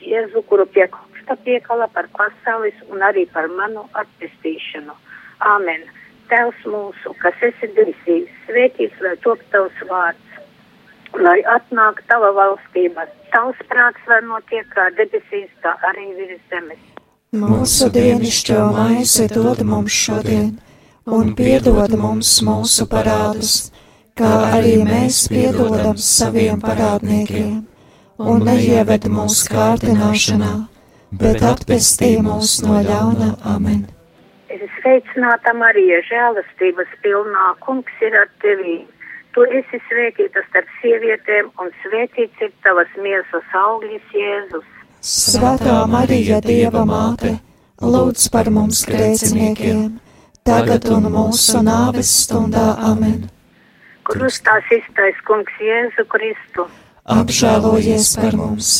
Jēzu, 0.00 0.42
kuru 0.48 0.64
pie 0.66 0.86
krusta 0.88 1.36
piekala 1.44 1.86
par 1.94 2.08
pasaules 2.16 2.76
un 2.88 3.02
arī 3.04 3.26
par 3.32 3.48
manu 3.52 3.86
atpestīšanu. 4.02 4.96
Āmen. 5.54 5.86
Tēvs 6.30 6.66
mūsu, 6.70 7.10
kas 7.18 7.40
esi 7.42 7.68
debesīs, 7.74 8.28
svētīts 8.46 9.00
lai 9.02 9.16
top 9.24 9.40
tavs 9.50 9.80
vārds 9.88 10.29
lai 11.18 11.40
atnāk 11.56 12.00
tava 12.08 12.30
valstība, 12.36 13.06
tavs 13.32 13.58
prāts, 13.70 14.02
lai 14.08 14.20
notiek 14.26 14.66
kā 14.74 14.88
debesīs, 14.98 15.50
tā 15.64 15.74
arī 15.90 16.06
virs 16.18 16.40
zemes. 16.52 16.80
Mūsu 17.30 17.90
dienascho 17.94 18.70
maizi 18.74 19.28
dod 19.30 19.62
mums 19.66 19.94
šodien, 19.94 20.58
un 21.06 21.34
piedod 21.38 21.94
mums 21.98 22.32
mūsu 22.46 22.86
parādus, 22.90 23.70
kā 24.18 24.30
arī 24.56 24.80
mēs 24.86 25.28
piedodam 25.30 25.96
saviem 25.96 26.60
parādniekiem, 26.62 27.62
un 28.18 28.44
neieved 28.46 29.06
mūsu 29.10 29.46
kārdināšanā, 29.54 30.52
bet 31.22 31.42
atpestī 31.46 32.16
mūs 32.22 32.60
no 32.66 32.82
ļauna. 32.86 33.34
Amen. 33.54 33.86
Es 34.50 34.66
sveicināta 34.80 35.54
Marija, 35.54 36.02
žēlastības 36.10 36.90
pilnā, 37.04 37.52
kungs 37.62 38.02
ir 38.02 38.16
ar 38.18 38.26
tevī 38.42 38.80
Tu 39.34 39.44
esi 39.58 39.78
svētīta 39.86 40.42
starp 40.48 40.70
sievietēm, 40.80 41.50
un 41.62 41.70
svētīts 41.84 42.42
ir 42.42 42.50
tavas 42.64 42.90
miesas 42.98 43.54
augļis, 43.54 44.06
Jēzus. 44.16 44.66
Svētā 45.06 45.76
Marija, 45.88 46.40
Dieva 46.44 46.82
māte, 46.88 47.36
lūdz 47.80 48.26
par 48.34 48.50
mums 48.50 48.82
grēciniekiem, 48.90 50.00
tagad 50.44 50.90
un 50.90 51.06
mūsu 51.14 51.62
nāves 51.64 52.10
stundā 52.24 52.74
amen. 52.90 53.28
Krustā 54.10 54.58
iztais 54.74 55.18
kungs 55.28 55.62
Jēzu 55.62 56.04
Kristu. 56.10 56.66
Apžēlojies 57.10 58.16
par 58.18 58.36
mums! 58.36 58.74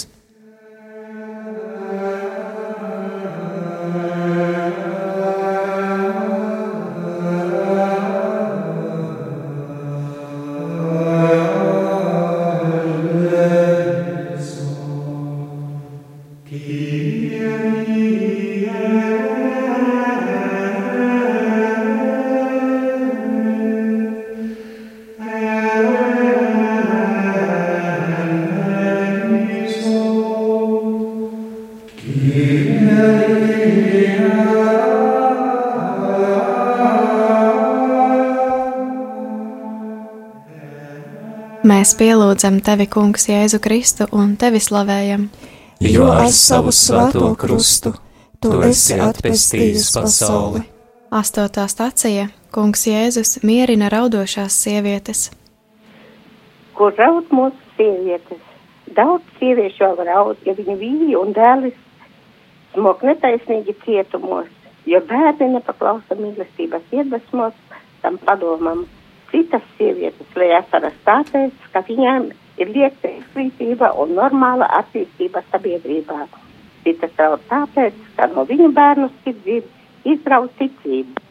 Mēs 41.91 41.99
pielūdzam 41.99 42.61
tevi, 42.63 42.85
Kungs, 42.87 43.25
Jēzu 43.27 43.59
Kristu 43.59 44.07
un 44.15 44.37
tevi 44.39 44.61
slavējam. 44.63 45.25
Jo 45.83 46.05
ar 46.15 46.29
savu 46.31 46.71
svēto 46.71 47.33
krustu 47.35 47.91
tu 48.39 48.61
esi 48.63 48.95
atpestījis 48.95 49.89
pasauli. 49.97 50.61
Astotā 51.11 51.65
stācija 51.67 52.29
Kungs 52.55 52.87
Jēzus 52.87 53.41
mierina 53.43 53.89
raudošās 53.91 54.61
sievietes. 54.69 55.25
Kur 56.79 56.95
raud 56.95 57.35
mūsu 57.35 57.59
sievietes? 57.81 58.47
Daudz 58.95 59.27
sieviešu 59.43 59.91
vēl 59.99 60.13
raud, 60.13 60.47
ja 60.47 60.55
viņu 60.61 60.79
vīri 60.85 61.19
un 61.19 61.35
dēlis 61.35 61.75
smok 62.77 63.03
netaisnīgi 63.03 63.75
cietumos. 63.83 64.47
jo 64.87 65.03
bērni 65.11 65.51
nepaklausa 65.59 66.15
mīlestības 66.15 66.87
iedvesmos 66.95 67.59
tam 68.07 68.23
padomam. 68.23 68.87
Citas 69.31 69.63
sievietes 69.79 70.37
lej 70.37 70.57
asaras 70.59 70.97
tāpēc, 71.07 71.55
ka 71.73 71.83
viņām 71.87 72.31
ir 72.61 72.73
liekta 72.75 73.11
izglītība 73.15 73.93
un 74.03 74.17
normāla 74.19 74.67
attīstība 74.81 75.43
sabiedrībā. 75.53 76.25
Citas 76.85 77.15
raud 77.21 77.45
tāpēc, 77.51 77.97
ka 78.17 78.27
no 78.35 78.45
viņu 78.49 78.71
bērnu 78.75 79.11
skidzību 79.21 80.13
izraut 80.15 80.53
ticību. 80.59 81.23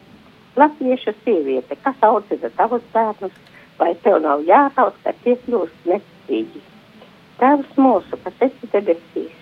Latviešu 0.56 1.14
sieviete, 1.24 1.76
kas 1.84 2.00
audzina 2.06 2.50
tavus 2.56 2.82
bērnus, 2.94 3.36
vai 3.78 3.92
tev 4.04 4.18
nav 4.24 4.42
jāraud, 4.48 4.96
ka 5.04 5.14
tie 5.24 5.36
kļūst 5.44 5.86
neticīgi. 5.92 6.64
Tēvs 7.40 7.78
mūsu, 7.80 8.18
kas 8.24 8.42
esi 8.48 8.68
debesīs, 8.72 9.36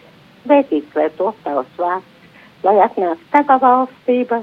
svētīts 0.45 0.99
lai 0.99 1.09
top 1.19 1.39
tavs 1.47 1.81
vārds, 1.81 2.31
lai 2.67 2.77
atnāk 2.85 3.23
tava 3.33 3.59
valstība 3.63 4.43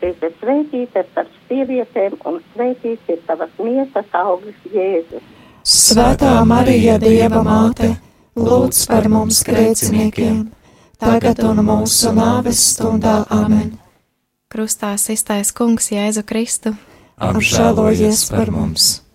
Tu 0.00 0.10
esi 0.10 0.28
svētīta 0.40 1.04
starp 1.10 1.38
sievietēm, 1.48 2.18
un 2.28 2.40
svētīts 2.52 3.12
ir 3.12 3.22
tavas 3.28 3.52
miesas 3.62 4.10
auglis 4.12 4.58
Jēzus. 4.72 5.24
Svētā 5.66 6.34
Marija, 6.46 6.98
Dieva 7.02 7.40
māte, 7.46 7.94
lūdz 8.36 8.82
par 8.90 9.08
mums 9.10 9.40
grēciniekiem, 9.46 10.44
tagad 11.00 11.40
un 11.48 11.64
mūsu 11.66 12.12
nāves 12.16 12.60
stundā 12.74 13.22
amen. 13.32 13.72
Krustā 14.52 14.94
iztais 14.94 15.50
kungs 15.56 15.90
Jēzu 15.90 16.22
Kristu. 16.28 16.76
Apžēlojies 17.16 18.28
par 18.30 18.52
mums! 18.52 19.05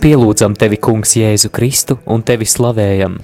Pielūdzam 0.00 0.56
tevi, 0.58 0.78
Kungs, 0.80 1.14
Jēzu 1.18 1.50
Kristu 1.54 1.98
un 2.10 2.24
tevi 2.26 2.48
slavējam. 2.48 3.18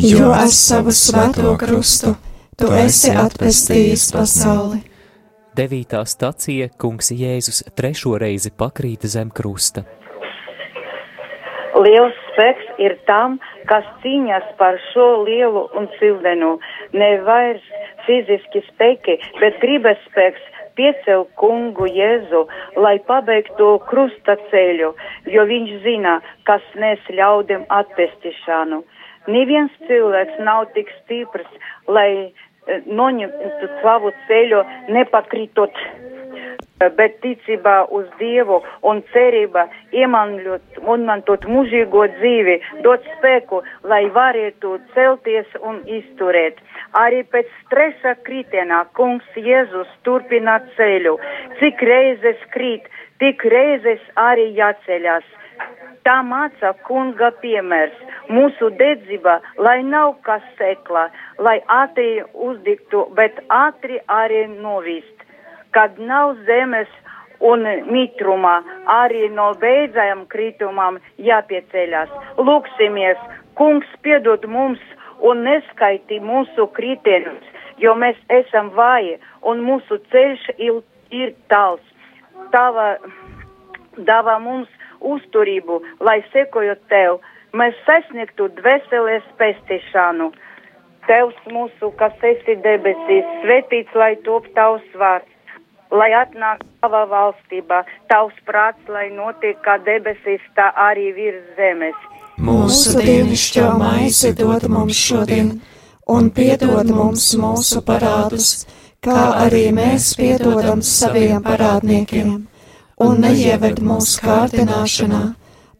Jo 0.00 0.30
ar 0.32 0.48
savu 0.48 0.92
svēto 0.96 1.52
krustu 1.60 2.14
tu 2.56 2.70
esi 2.76 3.12
atpestījis 3.12 4.08
pasauli. 4.16 4.80
Devītā 5.56 6.00
stacija 6.08 6.70
Kungs 6.80 7.12
Jēzus 7.12 7.60
trešo 7.76 8.14
reizi 8.20 8.52
pakrīt 8.56 9.04
zem 9.12 9.28
krusta. 9.28 9.84
Liels 11.82 12.16
spēks 12.30 12.80
ir 12.80 12.94
tam, 13.08 13.38
kas 13.68 13.84
cīņas 14.04 14.48
par 14.60 14.78
šo 14.92 15.08
lielu 15.26 15.66
un 15.76 15.88
cildenu. 15.98 16.54
Ne 16.96 17.10
vairs 17.26 17.64
fiziski 18.06 18.62
spēki, 18.70 19.18
bet 19.40 19.60
gribas 19.60 20.00
spēks 20.08 20.51
piecel 20.78 21.26
kungu 21.40 21.88
Jēzu, 21.90 22.44
lai 22.84 22.96
pabeigtu 23.08 23.74
krusta 23.88 24.36
ceļu, 24.50 24.92
jo 25.34 25.46
viņš 25.50 25.74
zina, 25.86 26.18
kas 26.48 26.64
nes 26.74 27.02
ļaudim 27.10 27.66
atpestīšanu. 27.80 28.82
Neviens 29.30 29.74
cilvēks 29.86 30.40
nav 30.42 30.66
tik 30.76 30.90
stiprs, 31.02 31.50
lai 31.86 32.10
eh, 32.26 32.82
noņemtu 32.86 33.70
savu 33.82 34.10
ceļu 34.28 34.64
nepakritot, 34.96 35.78
bet 36.98 37.18
ticībā 37.22 37.76
uz 37.98 38.06
Dievu 38.18 38.58
un 38.90 39.02
cerība 39.12 39.66
iemantot 39.94 41.46
mūžīgo 41.54 42.06
dzīvi, 42.16 42.56
dot 42.86 43.06
spēku, 43.16 43.62
lai 43.92 44.04
varētu 44.16 44.78
celties 44.94 45.58
un 45.60 45.82
izturēt. 45.98 46.58
Arī 47.04 47.22
pēc 47.34 47.52
stresa 47.64 48.16
kritienā 48.26 48.84
kungs 48.98 49.28
Jēzus 49.36 49.92
turpina 50.04 50.58
ceļu. 50.76 51.18
Cik 51.60 51.86
reizes 51.88 52.42
krīt, 52.56 52.90
tik 53.22 53.44
reizes 53.54 54.02
arī 54.18 54.50
jāceļas. 54.58 55.24
Tā 56.02 56.16
māca 56.26 56.72
kunga 56.86 57.28
piemērs. 57.42 57.98
Mūsu 58.34 58.70
dedzība, 58.78 59.36
lai 59.66 59.76
nav 59.86 60.16
kas 60.26 60.42
sekla, 60.58 61.04
lai 61.46 61.60
ātri 61.70 62.24
uzdiktu, 62.48 63.04
bet 63.18 63.38
ātri 63.54 64.00
arī 64.10 64.40
novīst. 64.50 65.11
Kad 65.72 65.98
nav 65.98 66.36
zemes 66.46 66.90
un 67.42 67.64
mitrumā, 67.90 68.56
arī 68.86 69.26
no 69.34 69.50
beidzajām 69.62 70.26
kritumām 70.30 70.98
jāpieceļas. 71.18 72.12
Lūksimies, 72.38 73.18
kungs 73.58 73.88
piedod 74.06 74.46
mums 74.46 74.82
un 75.26 75.42
neskaiti 75.46 76.20
mūsu 76.22 76.68
kritienus, 76.76 77.42
jo 77.82 77.94
mēs 77.98 78.18
esam 78.42 78.70
vāji 78.76 79.18
un 79.48 79.64
mūsu 79.66 79.98
ceļš 80.12 80.46
il, 80.58 80.80
ir 81.10 81.34
tāls. 81.50 81.82
Tava 82.54 82.96
dāvā 83.96 84.38
mums 84.42 84.70
uzturību, 85.02 85.80
lai 86.00 86.20
sekojot 86.32 86.82
tev, 86.92 87.20
mēs 87.58 87.76
sasniegtu 87.88 88.48
dvēseles 88.60 89.26
pestīšanu. 89.40 90.30
Tevs 91.08 91.38
mūsu, 91.50 91.90
kas 91.98 92.14
esi 92.22 92.54
debesīs, 92.62 93.26
svētīts, 93.42 93.94
lai 93.98 94.12
top 94.26 94.46
tavs 94.54 94.86
vārds, 94.94 95.31
lai 95.92 96.10
atnāk 96.16 96.62
tava 96.80 97.04
valstībā, 97.10 97.82
tavs 98.08 98.36
prāts, 98.48 98.82
lai 98.88 99.10
notiek 99.12 99.58
kā 99.64 99.78
debesīs, 99.84 100.42
tā 100.56 100.70
arī 100.88 101.12
virs 101.16 101.44
zemes. 101.58 101.98
Mūsu 102.42 103.02
dienascho 103.04 103.68
maizi 103.78 104.32
dod 104.38 104.64
mums 104.72 104.98
šodien, 104.98 105.52
un 106.08 106.30
piedod 106.34 106.88
mums 106.90 107.28
mūsu 107.38 107.82
parādus, 107.86 108.64
kā 109.04 109.20
arī 109.44 109.68
mēs 109.76 110.14
piedodam 110.18 110.82
saviem 110.82 111.44
parādniekiem, 111.44 112.32
un 113.02 113.22
neieved 113.22 113.82
mūsu 113.84 114.24
kārdināšanā, 114.24 115.22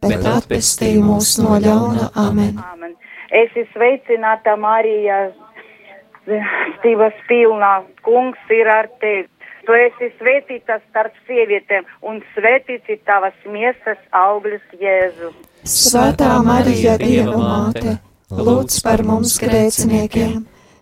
bet 0.05 0.29
atpestī 0.37 0.94
mūs 1.01 1.38
no 1.42 1.57
ļauna 1.62 2.12
amen. 2.29 2.59
amen. 2.75 2.98
Es 3.33 3.48
esmu 3.57 3.64
sveicināta 3.72 4.59
Marija, 4.61 5.31
stīvas 6.79 7.16
pilnā, 7.29 7.72
kungs 8.05 8.51
ir 8.53 8.68
ar 8.68 8.90
tevi. 9.01 9.32
Tu 9.62 9.75
esi 9.79 10.09
svētīta 10.18 10.81
starp 10.88 11.14
sievietēm, 11.29 11.87
un 12.09 12.18
svētīts 12.35 12.88
ir 12.90 12.98
tavas 13.07 13.37
miesas 13.46 14.01
augļus 14.11 14.64
Jēzu. 14.81 15.31
Svētā 15.62 16.33
Marija, 16.42 16.96
Dieva 16.98 17.37
māte, 17.38 17.98
lūdz 18.35 18.81
par 18.83 19.05
mums 19.07 19.37
grēciniekiem, 19.42 20.40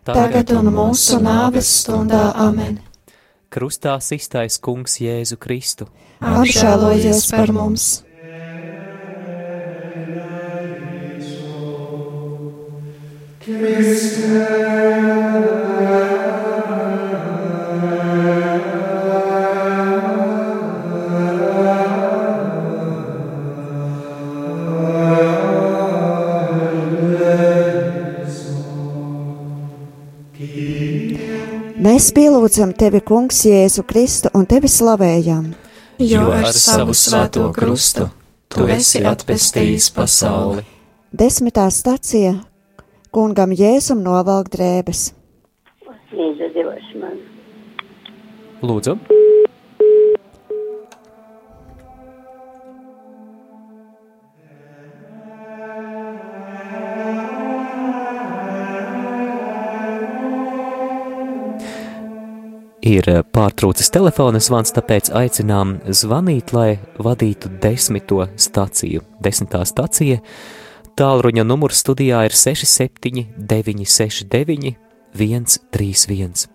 tagad 0.09 0.55
un 0.57 0.73
mūsu 0.73 1.21
nāves 1.21 1.69
stundā 1.83 2.31
amen. 2.47 2.79
Krustā 3.53 3.99
iztais 4.17 4.57
kungs 4.63 5.01
Jēzu 5.03 5.37
Kristu. 5.37 5.91
Apžēlojies 6.21 7.27
par 7.35 7.53
mums! 7.53 8.01
Mēs 31.91 32.13
pielūdzam 32.15 32.71
tevi, 32.79 33.01
Kungs, 33.03 33.41
Jēzu 33.49 33.83
Kristu 33.83 34.31
un 34.39 34.45
tevi 34.47 34.69
slavējam. 34.71 35.49
Jo 35.99 36.29
ar 36.31 36.47
savu 36.55 36.95
svēto 36.95 37.49
krustu 37.57 38.05
tu 38.47 38.69
esi 38.71 39.01
atpestījis 39.11 39.89
pasauli. 39.97 40.63
Desmitā 41.11 41.65
stacija 41.75 42.37
kungam 43.11 43.51
Jēzum 43.59 44.05
novalk 44.07 44.53
drēbes. 44.55 45.09
Lūdzu. 48.63 48.97
Ir 62.81 63.05
pārtrūcis 63.37 63.91
telefona 63.93 64.41
zvans, 64.41 64.73
tāpēc 64.73 65.11
aicinām 65.13 65.75
zvanīt, 65.93 66.55
lai 66.57 66.79
vadītu 66.97 67.51
desmito 67.61 68.25
staciju. 68.41 69.05
Desmitā 69.21 69.61
stacija 69.69 70.23
tālruņa 70.97 71.45
numurs 71.45 71.83
studijā 71.85 72.23
ir 72.29 72.37
67 72.37 73.27
969 73.37 74.73
131. 75.13 76.49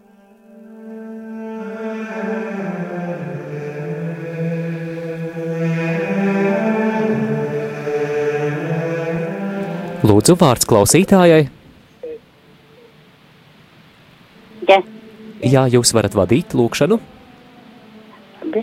Lūdzu, 10.05 10.35
vārds 10.41 10.65
klausītājai. 10.69 11.45
Ja. 14.65 14.81
Jā, 15.43 15.65
jūs 15.67 15.91
varat 15.91 16.13
vadīt 16.15 16.53
lūkšanu. 16.55 16.95
Labi. 18.39 18.61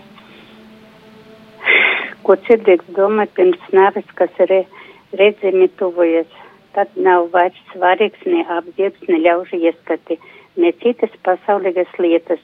Ko 2.25 2.37
cilvēks 2.47 2.95
domā 2.97 3.27
pirms 3.37 3.61
nāves, 3.77 4.07
kas 4.17 4.33
arī 4.41 4.63
redzami 5.21 5.69
tuvojas, 5.77 6.31
tad 6.73 6.95
nav 6.97 7.29
vairs 7.35 7.59
svarīgs 7.75 8.25
ne 8.25 8.47
apģērbs, 8.57 9.05
ne 9.11 9.19
ļaužu 9.21 9.61
ieskati, 9.61 10.17
ne 10.57 10.73
citas 10.81 11.13
pasaulīgas 11.27 11.93
lietas. 11.99 12.41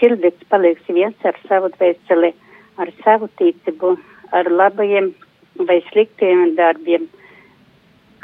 Cilvēks 0.00 0.50
paliks 0.50 0.90
viens 0.90 1.28
ar 1.28 1.38
savu 1.46 1.70
dvēseli, 1.76 2.32
ar 2.82 2.90
savu 3.04 3.30
ticību, 3.38 3.94
ar 4.34 4.50
labajiem 4.50 5.12
vai 5.70 5.78
sliktiem 5.92 6.56
darbiem. 6.58 7.06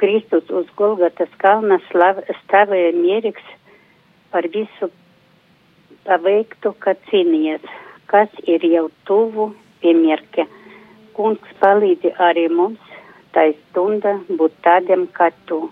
Kristus 0.02 0.50
uz 0.50 0.66
Golgatas 0.74 1.30
kalna 1.38 1.78
stāvēja 1.92 2.90
mierīgs 2.98 3.54
par 4.34 4.50
visu 4.50 4.90
paveiktu, 6.08 6.74
ka 6.84 6.94
cīnījies, 7.08 7.64
kas 8.10 8.32
ir 8.54 8.64
jau 8.68 8.88
tuvu 9.08 9.50
piemērķa. 9.82 10.46
Kungs 11.16 11.56
palīdzi 11.60 12.14
arī 12.28 12.48
mums, 12.50 12.82
tā 13.34 13.46
stunda 13.60 14.18
būt 14.28 14.54
tādiem 14.66 15.06
kā 15.18 15.30
tu. 15.48 15.66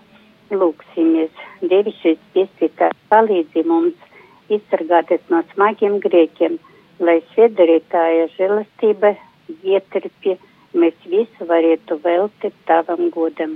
Lūksimies, 0.53 1.31
Dievišķis 1.65 2.19
piestītā 2.33 2.91
palīdzi 3.09 3.63
mums 3.65 4.53
izsargāties 4.53 5.23
no 5.33 5.39
smagiem 5.53 5.99
grēkiem, 6.03 6.59
lai 6.99 7.19
svētdarītāja 7.31 8.27
žēlastība 8.35 9.15
ietirpja, 9.63 10.35
mēs 10.77 11.07
visu 11.09 11.47
varētu 11.49 11.97
veltīt 12.03 12.59
tavam 12.69 13.09
godam. 13.15 13.55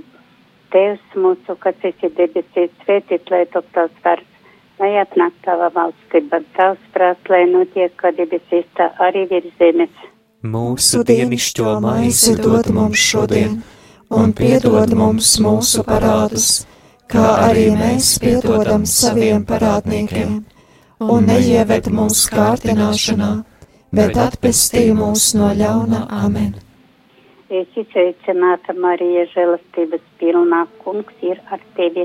Tēvs 0.72 1.14
mūsu, 1.16 1.56
kas 1.62 1.86
esi 1.90 2.10
debesīs, 2.18 2.74
svētīt, 2.82 3.30
lai 3.32 3.44
top 3.52 3.68
tavs 3.76 4.02
vārds, 4.04 4.37
lai 4.80 4.94
atnāk 5.02 5.34
tava 5.44 5.70
valstība, 5.74 6.40
tavs 6.56 6.82
prāts, 6.94 7.30
lai 7.32 7.44
notiek, 7.50 7.92
kā 8.00 8.12
debesīs, 8.16 8.66
tā 8.78 8.90
arī 9.08 9.26
virs 9.30 9.54
zemes. 9.58 10.04
Mūsu 10.46 11.02
dienišķo 11.06 11.78
maizi 11.82 12.36
dod 12.38 12.70
mums 12.74 13.02
šodien, 13.10 13.58
un 14.14 14.32
piedod 14.38 14.94
mums 14.94 15.32
mūsu 15.42 15.82
parādus, 15.86 16.62
kā 17.10 17.26
arī 17.48 17.66
mēs 17.74 18.14
piedodam 18.22 18.86
saviem 18.86 19.42
parādniekiem, 19.48 20.38
un 21.02 21.26
neieved 21.26 21.90
mūsu 21.90 22.30
kārtināšanā, 22.36 23.32
bet 23.94 24.16
atpestī 24.28 24.88
mūs 24.94 25.32
no 25.38 25.50
ļauna 25.58 26.06
amen. 26.22 26.54
Es 27.48 27.68
izsveicināta 27.80 28.74
Marija 28.76 29.24
žēlastības 29.32 30.02
pilnā, 30.20 30.66
kungs 30.84 31.22
ir 31.24 31.38
ar 31.48 31.62
tevi. 31.78 32.04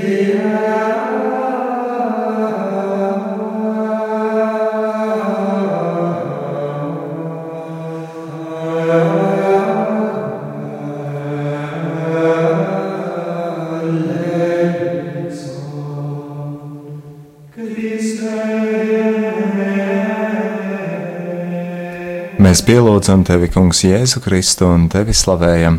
Mēs 22.51 22.65
pielūdzam 22.67 23.21
tevi, 23.23 23.47
Kungs, 23.47 23.79
Jēzu 23.87 24.19
Kristu 24.19 24.65
un 24.67 24.89
tevi 24.91 25.13
slavējam. 25.15 25.77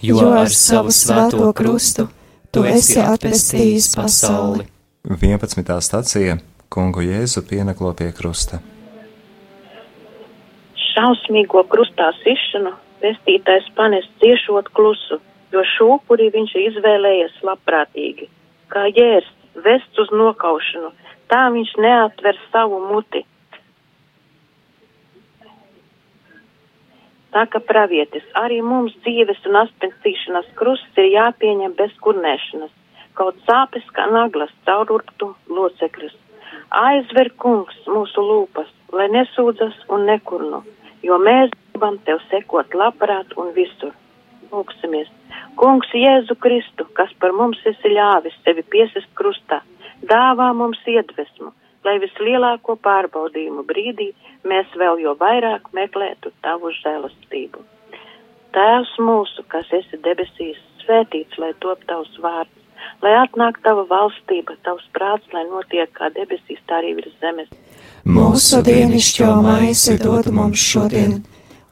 Jo 0.00 0.22
ar 0.32 0.48
savu 0.48 0.88
svēto 0.88 1.50
krustu 1.52 2.06
tu 2.48 2.62
esi 2.64 2.96
atpestījis 2.96 3.90
pasauli. 3.92 4.64
11. 5.04 5.68
stacija 5.84 6.38
Kungu 6.72 7.04
Jēzu 7.04 7.42
pieneklo 7.44 7.92
pie 7.98 8.08
krusta. 8.16 8.62
Šausmīgo 10.86 11.66
krustā 11.68 12.08
sišanu 12.22 12.72
pestītājs 13.04 13.68
panes 13.76 14.08
ciešot 14.24 14.72
klusu, 14.72 15.20
jo 15.52 15.66
šūpuri 15.74 16.30
viņš 16.38 16.56
ir 16.56 16.66
izvēlējies 16.70 17.36
labprātīgi. 17.50 18.30
Kā 18.72 18.88
jērs 18.96 19.28
vest 19.68 20.00
uz 20.00 20.16
nokaušanu, 20.16 20.88
tā 21.28 21.44
viņš 21.52 21.76
neatver 21.84 22.40
savu 22.48 22.80
muti. 22.88 23.26
Kā 27.34 27.58
pravietis, 27.66 28.22
arī 28.38 28.60
mums 28.62 28.92
dzīves 29.02 29.40
un 29.50 29.56
aspenstīšanas 29.58 30.52
krusts 30.58 30.98
ir 31.02 31.08
jāpieņem 31.10 31.72
bez 31.74 31.90
kurnēšanas, 32.04 32.70
kaut 33.18 33.40
sāpes 33.48 33.88
kā 33.96 34.04
naglas 34.12 34.52
caururktu 34.68 35.32
locekļus. 35.56 36.14
Aizver 36.78 37.32
kungs 37.42 37.80
mūsu 37.90 38.22
lūpas, 38.28 38.70
lai 38.94 39.08
nesūdzas 39.16 39.74
un 39.96 40.06
nekurnu, 40.10 40.62
jo 41.02 41.18
mēs 41.26 41.50
gribam 41.72 41.98
tev 42.06 42.22
sekot 42.30 42.78
labprāt 42.78 43.34
un 43.34 43.50
visur. 43.58 43.90
Lūksimies. 44.54 45.10
Kungs 45.58 45.90
Jēzu 45.90 46.38
Kristu, 46.38 46.86
kas 46.94 47.10
par 47.18 47.34
mums 47.34 47.58
esi 47.66 47.90
ļāvis 47.98 48.38
sevi 48.46 48.62
piesist 48.62 49.10
krustā, 49.18 49.58
dāvā 50.06 50.52
mums 50.54 50.78
iedvesmu 50.86 51.50
lai 51.84 51.98
vislielāko 52.02 52.76
pārbaudījumu 52.84 53.64
brīdī 53.68 54.10
mēs 54.48 54.70
vēl 54.80 55.00
jo 55.04 55.14
vairāk 55.20 55.70
meklētu 55.76 56.32
tavu 56.44 56.72
žēlastību. 56.80 57.62
Tēvs 58.54 58.92
mūsu, 59.02 59.44
kas 59.50 59.70
esi 59.74 59.98
debesīs, 60.04 60.60
svētīts, 60.84 61.38
lai 61.42 61.52
top 61.64 61.82
tavs 61.88 62.12
vārds, 62.22 62.52
lai 63.02 63.14
atnāk 63.18 63.58
tava 63.64 63.84
valstība, 63.90 64.56
tavs 64.66 64.86
prāts, 64.96 65.26
lai 65.34 65.44
notiek 65.48 65.90
kā 65.96 66.10
debesīs, 66.14 66.60
tā 66.68 66.80
arī 66.80 66.94
virs 67.00 67.16
zemes. 67.22 67.50
Mūsu 68.04 68.60
dienišķo 68.64 69.30
maizi 69.44 69.98
dod 70.00 70.30
mums 70.32 70.60
šodien, 70.60 71.18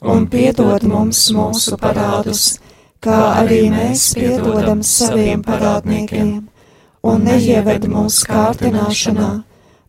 un 0.00 0.26
piedod 0.32 0.84
mums 0.88 1.22
mūsu 1.36 1.78
parādus, 1.80 2.58
kā 3.04 3.20
arī 3.42 3.62
mēs 3.72 4.10
piedodam 4.18 4.82
saviem 4.86 5.44
parādniekiem, 5.46 6.34
un 7.02 7.24
neieved 7.28 7.88
mūsu 7.92 8.26
kārtināšanā 8.30 9.30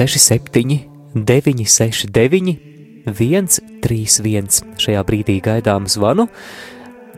67, 0.00 0.88
969, 1.14 2.56
131. 3.04 4.48
Šajā 4.80 5.02
brīdī 5.04 5.36
gaidām 5.44 5.84
zvanu 5.92 6.24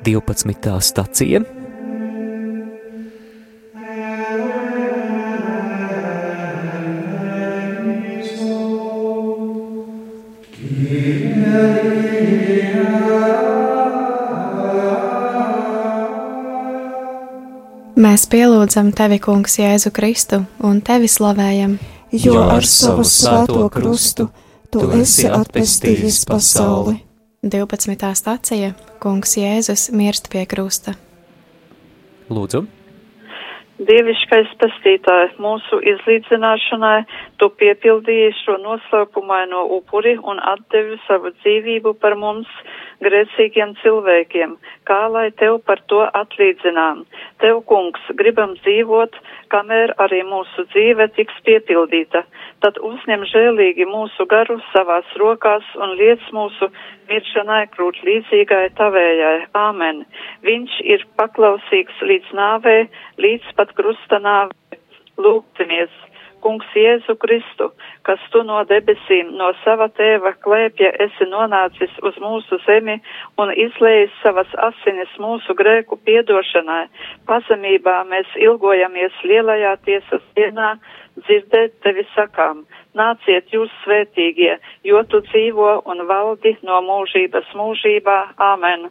12. 0.02 0.80
stacija. 0.82 1.44
Mēs 18.02 18.26
pielūdzam 18.26 18.90
tevi, 18.90 19.22
Kungs, 19.22 19.60
Jēzu 19.62 19.94
Kristu 19.94 20.42
un 20.66 20.82
tevi 20.82 21.06
slavējam, 21.06 21.78
jo 22.12 22.42
ar 22.44 22.66
savu 22.68 23.04
svēto 23.08 23.68
krustu 23.72 24.28
tu 24.72 24.84
esi 24.98 25.28
atpestījis 25.28 26.22
pasauli. 26.28 26.98
12. 27.42 28.12
stācija 28.14 28.74
Kungs 29.02 29.34
Jēzus 29.40 29.88
mirst 29.96 30.28
pie 30.30 30.44
krusta. 30.46 30.94
Lūdzu! 32.30 32.62
Dieviškais 33.82 34.52
pestītāji, 34.60 35.32
mūsu 35.42 35.80
izlīdzināšanai, 35.90 36.98
tu 37.42 37.48
piepildīji 37.58 38.28
šo 38.38 38.54
noslēpumaino 38.62 39.64
upuri 39.76 40.12
un 40.30 40.38
atdevi 40.52 40.94
savu 41.08 41.32
dzīvību 41.40 41.96
par 41.98 42.14
mums, 42.14 42.50
grēcīgiem 43.02 43.72
cilvēkiem, 43.80 44.52
kā 44.86 44.98
lai 45.10 45.24
tev 45.40 45.58
par 45.66 45.82
to 45.90 46.04
atlīdzinām. 46.20 47.00
Tev, 47.42 47.64
kungs, 47.66 48.04
gribam 48.20 48.54
dzīvot, 48.60 49.18
kamēr 49.50 49.94
arī 50.04 50.20
mūsu 50.28 50.68
dzīve 50.70 51.08
tiks 51.16 51.40
piepildīta. 51.48 52.22
Tad 52.62 52.78
uzņem 52.78 53.26
žēlīgi 53.32 53.88
mūsu 53.90 54.28
garu 54.30 54.60
savās 54.70 55.10
rokās 55.18 55.66
un 55.82 55.96
liec 55.98 56.22
mūsu 56.36 56.70
miršanai 57.10 57.64
krūt 57.74 57.98
līdzīgai 58.06 58.68
tavējai. 58.78 59.48
Āmen. 59.58 60.04
Viņš 60.46 60.78
ir 60.94 61.08
paklausīgs 61.18 62.06
līdz 62.06 62.30
nāvē, 62.38 62.78
līdz 63.18 63.52
pat 63.58 63.74
krusta 63.74 64.22
nāvē. 64.22 64.78
Lūgtinies! 65.18 66.11
Kungs 66.42 66.68
Jēzu 66.76 67.14
Kristu, 67.22 67.70
kas 68.06 68.22
tu 68.34 68.42
no 68.46 68.60
debesīm, 68.68 69.32
no 69.38 69.52
sava 69.62 69.88
tēva 69.98 70.34
klēpja 70.44 70.90
esi 71.04 71.28
nonācis 71.30 71.92
uz 72.02 72.18
mūsu 72.22 72.58
zemi 72.66 72.98
un 73.38 73.52
izlējis 73.64 74.16
savas 74.22 74.50
asinis 74.68 75.12
mūsu 75.22 75.56
grēku 75.58 75.98
piedošanai. 76.06 76.86
Pazemībā 77.30 78.02
mēs 78.10 78.34
ilgojamies 78.48 79.22
lielajā 79.26 79.76
tiesas 79.86 80.24
dienā 80.38 80.74
dzirdēt 81.20 81.78
tevi 81.84 82.06
sakām. 82.14 82.64
Nāciet 82.98 83.52
jūs 83.54 83.70
svētīgie, 83.84 84.56
jo 84.88 85.04
tu 85.08 85.22
dzīvo 85.28 85.82
un 85.88 86.06
valdi 86.08 86.56
no 86.66 86.80
mūžības 86.88 87.54
mūžībā. 87.56 88.18
Āmen. 88.52 88.90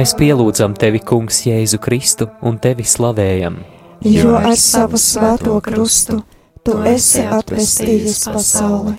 Mēs 0.00 0.14
pielūdzam 0.16 0.72
tevi, 0.80 0.96
Kungs, 1.04 1.42
Jēzu 1.44 1.76
Kristu 1.84 2.24
un 2.48 2.54
tevi 2.56 2.86
slavējam. 2.88 3.58
Jo 4.08 4.30
ar 4.38 4.54
savu 4.56 4.96
svēto 4.96 5.58
krustu 5.60 6.14
tu 6.64 6.78
esi 6.88 7.20
atvestījis 7.20 8.22
pasauli. 8.32 8.94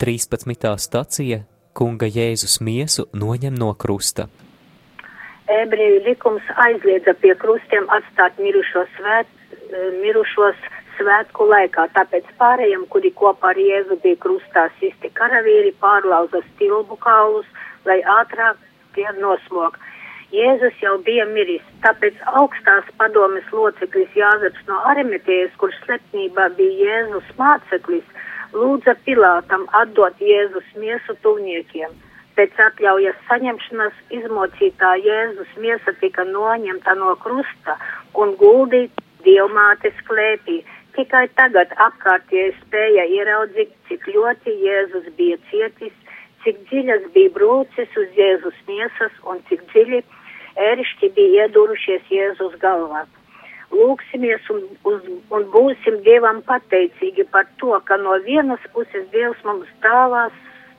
13. 0.00 0.70
stacija 0.80 1.42
Kunga 1.76 2.08
Jēzus 2.08 2.62
miesu 2.64 3.04
noņem 3.12 3.58
no 3.60 3.74
krusta. 3.76 4.24
Ebreju 5.52 6.00
likums 6.06 6.48
aizliedza 6.64 7.12
pie 7.20 7.34
krustiem 7.42 7.84
atstāt 7.98 8.40
mirušos, 8.40 8.88
svēt, 8.96 9.28
mirušos 10.00 10.64
svētku 10.96 11.50
laikā, 11.52 11.90
tāpēc 11.98 12.32
pārējiem, 12.40 12.88
kuri 12.88 13.12
kopā 13.20 13.52
ar 13.52 13.60
Jēzu 13.66 14.00
bija 14.00 14.22
krustā 14.24 14.64
sisti 14.80 15.12
karavīri, 15.20 15.76
pārlauza 15.84 16.40
stilbu 16.54 16.96
kaulus, 17.04 17.52
lai 17.84 18.00
ātrāk 18.16 18.56
tie 18.96 19.12
nosmok. 19.20 19.76
Jēzus 20.28 20.76
jau 20.82 20.98
bija 21.00 21.24
miris, 21.24 21.62
tāpēc 21.80 22.18
augstās 22.36 22.88
padomes 23.00 23.46
loceklis 23.48 24.10
Jāzeps 24.12 24.66
no 24.68 24.76
Arimetējas, 24.90 25.54
kurš 25.56 25.78
slepnībā 25.86 26.50
bija 26.58 26.74
Jēzus 26.84 27.30
māceklis, 27.38 28.04
lūdza 28.52 28.92
Pilātam 29.06 29.64
atdot 29.80 30.20
Jēzus 30.20 30.68
miesu 30.76 31.16
tuvniekiem. 31.24 31.94
Pēc 32.36 32.60
atļaujas 32.60 33.16
saņemšanas 33.30 34.02
izmocītā 34.18 34.90
Jēzus 35.06 35.56
miesa 35.64 35.96
tika 36.02 36.28
noņemta 36.28 36.98
no 37.00 37.14
krusta 37.24 37.78
un 38.12 38.36
guldīta 38.36 39.06
dievmātes 39.24 39.96
klēpī. 40.10 40.60
Tikai 40.92 41.24
tagad 41.40 41.72
apkārtie 41.88 42.50
spēja 42.60 43.08
ieraudzīt, 43.16 43.72
cik 43.88 44.04
ļoti 44.12 44.60
Jēzus 44.60 45.08
bija 45.16 45.40
cietis, 45.48 45.96
cik 46.44 46.60
dziļas 46.68 47.10
bija 47.16 47.32
brūcis 47.40 47.96
uz 47.96 48.14
Jēzus 48.20 48.64
miesas 48.68 49.20
un 49.24 49.40
cik 49.48 49.64
dziļi 49.72 50.04
ēršķi 50.58 51.12
bija 51.16 51.46
iedurušies 51.46 52.10
Jēzus 52.12 52.58
galvā. 52.62 53.04
Lūksimies 53.70 54.46
un, 54.52 54.62
uz, 54.88 55.02
un 55.34 55.48
būsim 55.52 55.98
Dievam 56.06 56.40
pateicīgi 56.46 57.26
par 57.32 57.48
to, 57.60 57.74
ka 57.84 57.98
no 58.00 58.16
vienas 58.24 58.62
puses 58.72 59.04
Dievs 59.12 59.42
mums 59.44 59.68
dāvās 59.84 60.32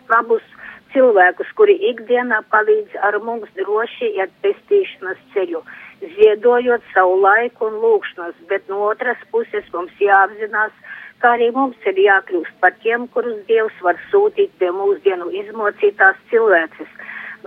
labus 0.09 0.45
cilvēkus, 0.93 1.51
kuri 1.57 1.75
ikdienā 1.91 2.41
palīdz 2.53 2.97
ar 3.05 3.19
mums 3.25 3.49
droši 3.57 4.09
iet 4.17 4.33
pestīšanas 4.43 5.19
ceļu, 5.35 5.61
ziedojot 6.15 6.85
savu 6.93 7.19
laiku 7.21 7.69
un 7.69 7.77
lūkšanas, 7.83 8.37
bet 8.49 8.65
no 8.71 8.81
otras 8.89 9.21
puses 9.33 9.67
mums 9.75 9.93
jāapzinās, 10.01 10.73
kā 11.21 11.35
arī 11.37 11.51
mums 11.55 11.77
ir 11.91 11.99
jākļūst 12.05 12.57
par 12.63 12.73
tiem, 12.83 13.05
kurus 13.13 13.37
Dievs 13.51 13.85
var 13.85 13.99
sūtīt 14.09 14.55
pie 14.59 14.71
mūsdienu 14.73 15.29
izmocītās 15.43 16.17
cilvēces, 16.31 16.89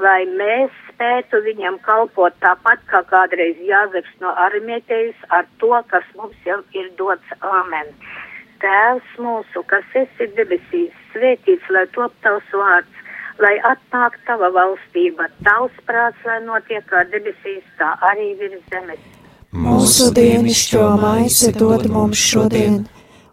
lai 0.00 0.24
mēs 0.38 0.72
spētu 0.90 1.42
viņam 1.44 1.78
kalpot 1.84 2.34
tāpat 2.40 2.82
kā 2.90 3.02
kādreiz 3.10 3.58
Jāzeps 3.66 4.12
no 4.20 4.32
Armētējas 4.46 5.18
ar 5.28 5.46
to, 5.58 5.72
kas 5.90 6.04
mums 6.16 6.36
jau 6.46 6.60
ir 6.72 6.90
dots 6.98 7.36
Āmen. 7.40 7.90
Tēvs 8.62 9.16
mūsu, 9.18 9.64
kas 9.66 9.84
esi 9.98 10.28
debesīs, 10.36 10.92
svētīts, 11.12 11.66
lai 11.74 11.86
top 11.96 12.14
tavs 12.22 12.52
vārds, 12.54 13.02
lai 13.42 13.56
atnāk 13.66 14.18
tava 14.28 14.52
valstība, 14.54 15.26
tavs 15.42 15.74
prāts, 15.88 16.22
lai 16.28 16.38
notiek 16.46 16.86
kā 16.86 17.02
debesīs, 17.10 17.64
tā 17.80 17.96
arī 18.12 18.32
virs 18.38 18.62
zemes. 18.70 19.02
Mūsu 19.52 20.12
dienascho 20.16 20.84
maizi 21.02 21.50
dod 21.52 21.88
mums 21.90 22.20
šodien, 22.30 22.84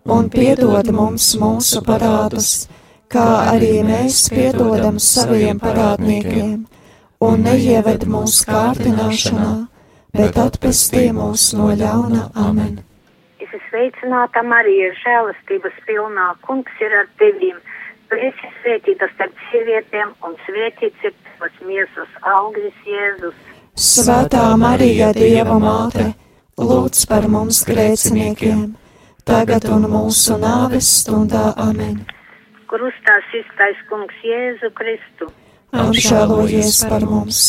un 0.09 0.27
piedod 0.33 0.89
mums 0.91 1.31
mūsu 1.39 1.83
parādus, 1.85 2.67
kā 3.09 3.27
arī 3.53 3.79
mēs 3.85 4.27
piedodam 4.33 4.99
saviem 5.01 5.57
parādniekiem 5.61 6.59
un 7.25 7.41
neieved 7.43 8.05
mūsu 8.07 8.45
kārdināšanā, 8.47 9.49
bet 10.15 10.37
atpestī 10.39 11.09
mūs 11.15 11.49
no 11.57 11.71
ļauna 11.81 12.29
amen. 12.47 12.77
Es 13.39 13.49
esmu 13.49 13.61
sveicināta 13.71 14.43
Marija, 14.45 14.91
žēlastības 15.01 15.81
pilnā, 15.87 16.29
kungs 16.45 16.83
ir 16.85 16.95
ar 17.01 17.09
tevīm. 17.21 17.57
Tu 18.09 18.17
esi 18.29 18.51
svētīta 18.59 19.09
starp 19.13 19.41
sievietēm, 19.49 20.13
un 20.25 20.37
svētīts 20.45 21.09
ir 21.09 21.13
tavas 21.25 21.57
miesas 21.65 22.15
augļis 22.35 22.79
Jēzus. 22.93 23.41
Svētā 23.79 24.45
Marija, 24.57 25.11
Dieva 25.17 25.57
māte, 25.61 26.11
lūdz 26.57 27.03
par 27.09 27.27
mums 27.29 27.61
grēciniekiem, 27.69 28.63
tagad 29.25 29.69
un 29.69 29.85
mūsu 29.91 30.39
nāves 30.41 30.89
stundā 31.03 31.51
amen. 31.57 32.01
Krustā 32.69 33.15
sistais 33.31 33.79
kungs 33.89 34.19
Jēzu 34.21 34.69
Kristu. 34.77 35.31
Apžēlojies 35.73 36.83
par 36.89 37.07
mums! 37.09 37.41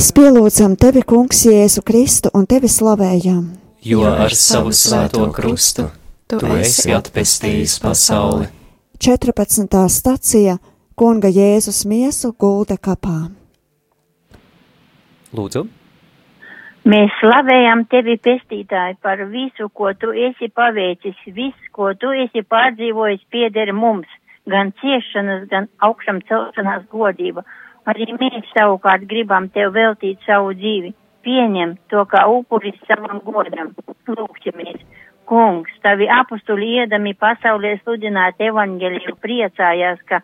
Mēs 0.00 0.14
pielūdzam 0.16 0.78
tevi, 0.80 1.02
Kungs, 1.04 1.42
Jēzu 1.44 1.82
Kristu 1.84 2.30
un 2.32 2.46
tevi 2.48 2.70
slavējam. 2.72 3.42
Jo 3.84 4.06
ar 4.08 4.32
savu 4.32 4.72
svēto 4.72 5.26
krustu 5.36 5.90
tu 6.24 6.38
esi 6.54 6.94
atpestījis 6.96 7.74
pasauli. 7.82 8.48
14. 8.96 9.76
stacija 9.92 10.56
Kunga 10.96 11.28
Jēzus 11.28 11.82
miesu 11.84 12.32
gulda 12.32 12.78
kapā. 12.80 13.28
Lūdzu. 15.36 15.66
Mēs 16.88 17.20
slavējam 17.20 17.84
tevi, 17.92 18.16
pestītāji, 18.24 18.96
par 19.04 19.26
visu, 19.28 19.68
ko 19.68 19.92
tu 19.92 20.16
esi 20.16 20.48
paveicis. 20.48 21.20
Viss, 21.28 21.72
ko 21.76 21.92
tu 21.92 22.16
esi 22.24 22.40
pārdzīvojis, 22.40 23.28
pieder 23.28 23.76
mums, 23.76 24.08
gan 24.48 24.72
ciešanas, 24.80 25.44
gan 25.52 25.68
augšām 25.76 26.24
celšanās 26.24 26.88
godība. 26.88 27.44
Arī 27.88 28.06
mēs 28.12 28.48
savukārt 28.52 29.06
gribam 29.08 29.48
tev 29.54 29.72
veltīt 29.76 30.20
savu 30.26 30.52
dzīvi. 30.56 30.92
Pieņem 31.24 31.76
to 31.92 32.04
kā 32.08 32.24
upuris 32.28 32.76
savam 32.88 33.20
godam. 33.24 33.72
Lūgšamies. 34.08 34.80
Kungs, 35.30 35.72
tavi 35.84 36.08
apustuli 36.10 36.72
iedami 36.80 37.14
pasaulē 37.14 37.76
sludināt 37.80 38.40
evaņģeliju 38.42 39.14
priecājās, 39.22 40.00
ka 40.08 40.20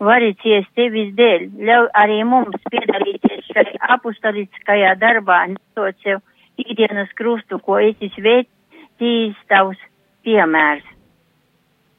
vari 0.00 0.32
ciest 0.42 0.72
tevis 0.78 1.12
dēļ. 1.18 1.46
Ļauj 1.68 1.88
arī 2.02 2.18
mums 2.24 2.64
piedalīties 2.72 3.50
šajā 3.52 3.92
apustoliskajā 3.98 4.94
darbā, 5.02 5.42
nesot 5.52 6.00
sev 6.02 6.22
ikdienas 6.56 7.12
krustu, 7.18 7.60
ko 7.60 7.78
esi 7.84 8.10
svētījis 8.16 9.36
tavs 9.52 9.82
piemērs. 10.24 10.95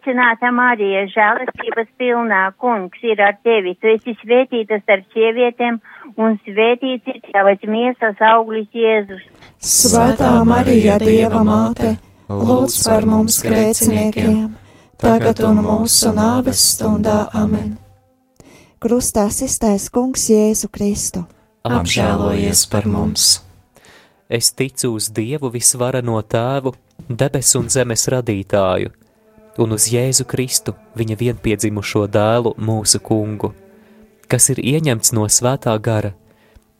sveicināta 0.00 0.50
Marija, 0.52 1.06
žēlastības 1.12 1.88
pilnā, 1.98 2.52
kungs 2.58 2.98
ir 3.02 3.20
ar 3.20 3.36
tevi. 3.44 3.76
Tu 3.80 3.94
esi 3.94 4.16
svētīta 4.22 4.80
starp 4.82 5.04
sievietēm, 5.12 5.80
un 6.16 6.38
svētīts 6.44 7.06
ir 7.06 7.20
tavas 7.32 7.58
miesas 7.66 8.16
auglis 8.20 8.68
Jēzus. 8.72 9.22
Svētā 9.60 10.44
Marija, 10.44 10.98
Dieva 10.98 11.42
māte, 11.44 11.96
lūdz 12.28 12.86
par 12.86 13.06
mums 13.06 13.42
grēciniekiem, 13.42 14.54
tagad 14.98 15.40
un 15.44 15.62
mūsu 15.64 16.12
nāves 16.14 16.60
stundā 16.74 17.28
amen. 17.34 17.76
Krustā 18.80 19.26
iztais 19.28 19.90
kungs 19.90 20.30
Jēzu 20.30 20.70
Kristu. 20.72 21.26
Apžēlojies 21.64 22.64
par 22.70 22.86
mums! 22.88 23.42
Es 24.30 24.52
ticu 24.54 24.94
uz 24.94 25.10
Dievu 25.10 25.50
visvarano 25.50 26.22
tēvu, 26.22 26.72
debesu 27.10 27.58
un 27.60 27.68
zemes 27.68 28.06
radītāju 28.08 28.99
un 29.60 29.76
uz 29.76 29.86
Jēzu 29.92 30.24
Kristu, 30.28 30.74
viņa 30.96 31.16
vienpiedzimušo 31.20 32.06
dēlu, 32.10 32.54
mūsu 32.56 33.00
kungu, 33.04 33.52
kas 34.30 34.50
ir 34.52 34.60
ieņemts 34.62 35.12
no 35.16 35.26
svētā 35.28 35.74
gara, 35.82 36.14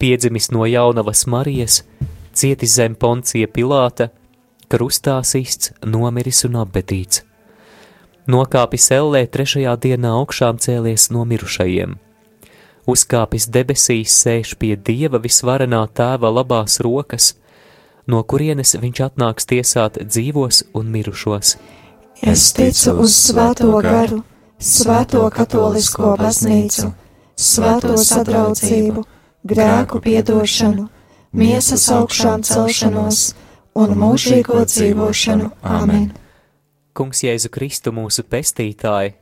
piedzimis 0.00 0.50
no 0.54 0.64
jaunavas 0.68 1.26
Marijas, 1.26 1.82
cietis 2.32 2.76
zem 2.78 2.94
poncija 2.94 3.48
Pilāta, 3.48 4.10
krustā 4.70 5.18
sists, 5.26 5.74
nomiris 5.84 6.44
un 6.48 6.60
apbedīts. 6.62 7.24
Nokāpis 8.30 8.90
ellē 8.94 9.24
trešajā 9.26 9.74
dienā 9.82 10.12
augšām 10.20 10.60
cēlies 10.62 11.08
no 11.10 11.24
mirušajiem. 11.26 11.96
Uzkāpis 12.90 13.48
debesīs 13.50 14.14
sēž 14.22 14.54
pie 14.60 14.76
Dieva 14.76 15.18
visvarenā 15.22 15.82
tēva 15.96 16.30
labās 16.30 16.78
rokas, 16.84 17.34
no 18.06 18.22
kurienes 18.22 18.76
viņš 18.78 19.02
atnāks 19.08 19.48
tiesāt 19.50 19.98
dzīvos 20.06 20.64
un 20.78 20.90
mirušos. 20.94 21.56
Es 22.20 22.50
ticu 22.52 22.98
uz 23.00 23.14
Svēto 23.16 23.70
garu, 23.80 24.20
Svēto 24.60 25.22
katolisko 25.32 26.14
baznīcu, 26.20 26.90
Svēto 27.32 27.94
sadraudzību, 27.96 29.04
grēku 29.48 30.02
piedošanu, 30.04 30.84
miesas 31.32 31.86
augšām 31.96 32.44
celšanos 32.44 33.22
un 33.80 33.96
mūžīgo 33.96 34.60
dzīvošanu. 34.68 35.48
Amen! 35.64 36.10
Kungs 36.92 37.24
Jēzu 37.24 37.48
Kristu 37.48 37.94
mūsu 37.96 38.26
pestītāji, 38.28 39.14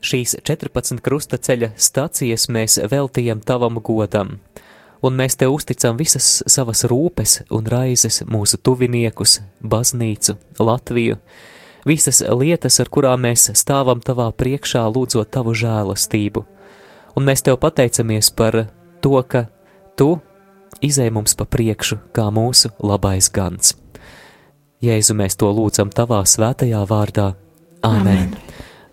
šīs 0.00 0.38
14 0.48 1.04
krustaceļa 1.04 1.74
stacijas 1.76 2.48
mēs 2.48 2.80
veltījam 2.88 3.44
tavam 3.44 3.82
godam, 3.84 4.38
un 5.04 5.18
mēs 5.20 5.36
te 5.36 5.48
uzticam 5.50 6.00
visas 6.00 6.38
savas 6.48 6.86
rūpes 6.88 7.42
un 7.52 7.68
raizes 7.68 8.22
mūsu 8.24 8.56
tuviniekus, 8.64 9.42
baznīcu, 9.60 10.38
Latviju, 10.64 11.18
visas 11.86 12.22
lietas, 12.24 12.80
ar 12.80 12.90
kurām 12.92 13.24
mēs 13.26 13.50
stāvam 13.56 14.02
tavā 14.04 14.30
priekšā, 14.32 14.84
lūdzot 14.88 15.30
tavu 15.34 15.54
žēlastību. 15.56 16.44
Un 17.14 17.28
mēs 17.28 17.44
tev 17.46 17.60
pateicamies 17.62 18.30
par 18.34 18.64
to, 19.04 19.16
ka 19.22 19.46
tu 19.98 20.16
izēj 20.82 21.12
mums 21.14 21.36
pa 21.38 21.46
priekšu 21.46 22.00
kā 22.16 22.28
mūsu 22.34 22.72
labais 22.82 23.30
gans. 23.30 23.76
Jēzu 24.84 25.16
mēs 25.16 25.38
to 25.40 25.48
lūdzam 25.54 25.92
tavā 25.94 26.24
svētajā 26.28 26.82
vārdā. 26.88 27.32
Āmen! 27.84 28.08
Amen. 28.08 28.34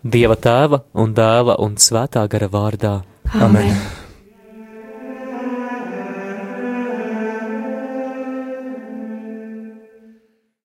Dieva 0.01 0.37
tēva 0.39 0.83
un 0.97 1.15
dēla 1.17 1.59
un 1.61 1.75
svētā 1.77 2.27
gara 2.31 2.49
vārdā. 2.51 3.01
Amen! 3.33 3.71
Amen. 3.71 4.00